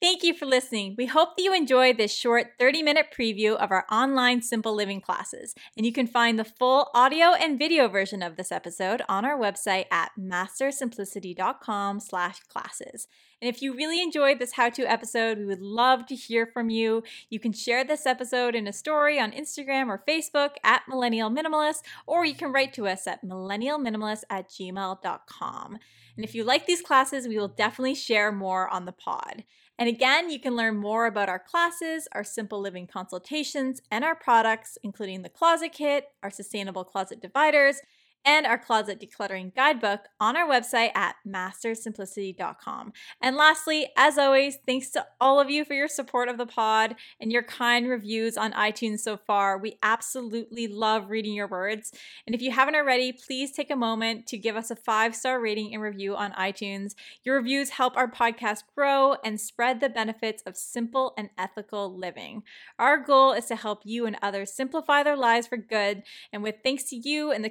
Thank 0.00 0.22
you 0.22 0.32
for 0.32 0.46
listening. 0.46 0.94
We 0.96 1.06
hope 1.06 1.36
that 1.36 1.42
you 1.42 1.52
enjoyed 1.52 1.98
this 1.98 2.14
short 2.14 2.52
30 2.56 2.84
minute 2.84 3.06
preview 3.12 3.56
of 3.56 3.72
our 3.72 3.84
online 3.90 4.42
simple 4.42 4.72
living 4.72 5.00
classes. 5.00 5.56
And 5.76 5.84
you 5.84 5.92
can 5.92 6.06
find 6.06 6.38
the 6.38 6.44
full 6.44 6.88
audio 6.94 7.32
and 7.32 7.58
video 7.58 7.88
version 7.88 8.22
of 8.22 8.36
this 8.36 8.52
episode 8.52 9.02
on 9.08 9.24
our 9.24 9.36
website 9.36 9.86
at 9.90 10.12
mastersimplicity.com 10.16 11.98
slash 11.98 12.38
classes. 12.44 13.08
And 13.42 13.48
if 13.48 13.60
you 13.60 13.74
really 13.74 14.00
enjoyed 14.00 14.38
this 14.38 14.52
how 14.52 14.70
to 14.70 14.88
episode, 14.88 15.38
we 15.38 15.44
would 15.44 15.60
love 15.60 16.06
to 16.06 16.14
hear 16.14 16.46
from 16.46 16.70
you. 16.70 17.02
You 17.28 17.40
can 17.40 17.52
share 17.52 17.82
this 17.82 18.06
episode 18.06 18.54
in 18.54 18.68
a 18.68 18.72
story 18.72 19.18
on 19.18 19.32
Instagram 19.32 19.88
or 19.88 20.04
Facebook 20.08 20.52
at 20.62 20.82
Millennial 20.88 21.28
Minimalist, 21.30 21.82
or 22.06 22.24
you 22.24 22.34
can 22.34 22.52
write 22.52 22.72
to 22.74 22.86
us 22.86 23.08
at 23.08 23.24
millennialminimalist 23.24 24.22
at 24.30 24.48
gmail.com. 24.48 25.78
And 26.16 26.24
if 26.24 26.34
you 26.34 26.42
like 26.42 26.66
these 26.66 26.82
classes, 26.82 27.28
we 27.28 27.38
will 27.38 27.48
definitely 27.48 27.94
share 27.94 28.32
more 28.32 28.68
on 28.68 28.84
the 28.84 28.92
pod. 28.92 29.44
And 29.78 29.88
again, 29.88 30.28
you 30.28 30.40
can 30.40 30.56
learn 30.56 30.76
more 30.76 31.06
about 31.06 31.28
our 31.28 31.38
classes, 31.38 32.08
our 32.12 32.24
simple 32.24 32.60
living 32.60 32.88
consultations, 32.88 33.80
and 33.92 34.04
our 34.04 34.16
products, 34.16 34.76
including 34.82 35.22
the 35.22 35.28
closet 35.28 35.72
kit, 35.72 36.08
our 36.22 36.30
sustainable 36.30 36.82
closet 36.82 37.22
dividers, 37.22 37.80
and 38.24 38.46
our 38.46 38.58
closet 38.58 39.00
decluttering 39.00 39.54
guidebook 39.54 40.00
on 40.20 40.36
our 40.36 40.46
website 40.46 40.90
at 40.94 41.16
mastersimplicity.com. 41.26 42.92
And 43.22 43.36
lastly, 43.36 43.88
as 43.96 44.18
always, 44.18 44.58
thanks 44.66 44.90
to 44.90 45.06
all 45.20 45.40
of 45.40 45.50
you 45.50 45.64
for 45.64 45.74
your 45.74 45.88
support 45.88 46.28
of 46.28 46.38
the 46.38 46.46
pod 46.46 46.96
and 47.20 47.32
your 47.32 47.42
kind 47.42 47.88
reviews 47.88 48.36
on 48.36 48.52
iTunes 48.52 49.00
so 49.00 49.16
far. 49.16 49.58
We 49.58 49.78
absolutely 49.82 50.68
love 50.68 51.10
reading 51.10 51.34
your 51.34 51.48
words. 51.48 51.92
And 52.26 52.34
if 52.34 52.42
you 52.42 52.50
haven't 52.50 52.74
already, 52.74 53.12
please 53.12 53.52
take 53.52 53.70
a 53.70 53.76
moment 53.76 54.26
to 54.28 54.38
give 54.38 54.56
us 54.56 54.70
a 54.70 54.76
five 54.76 55.14
star 55.14 55.40
rating 55.40 55.72
and 55.72 55.82
review 55.82 56.16
on 56.16 56.32
iTunes. 56.32 56.94
Your 57.24 57.36
reviews 57.36 57.70
help 57.70 57.96
our 57.96 58.10
podcast 58.10 58.64
grow 58.74 59.16
and 59.24 59.40
spread 59.40 59.80
the 59.80 59.88
benefits 59.88 60.42
of 60.44 60.56
simple 60.56 61.14
and 61.16 61.30
ethical 61.38 61.96
living. 61.96 62.42
Our 62.78 62.98
goal 62.98 63.32
is 63.32 63.46
to 63.46 63.56
help 63.56 63.82
you 63.84 64.06
and 64.06 64.16
others 64.22 64.52
simplify 64.52 65.02
their 65.02 65.16
lives 65.16 65.46
for 65.46 65.56
good. 65.56 66.02
And 66.32 66.42
with 66.42 66.56
thanks 66.62 66.84
to 66.84 66.96
you 66.96 67.30
and 67.30 67.44
the 67.44 67.50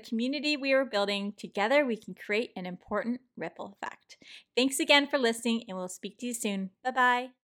we 0.59 0.73
are 0.73 0.85
building, 0.85 1.33
together 1.37 1.85
we 1.85 1.97
can 1.97 2.15
create 2.15 2.51
an 2.55 2.65
important 2.65 3.21
ripple 3.35 3.77
effect. 3.81 4.17
Thanks 4.55 4.79
again 4.79 5.07
for 5.07 5.17
listening, 5.17 5.63
and 5.67 5.77
we'll 5.77 5.87
speak 5.89 6.17
to 6.19 6.25
you 6.27 6.33
soon. 6.33 6.71
Bye 6.83 6.91
bye. 6.91 7.36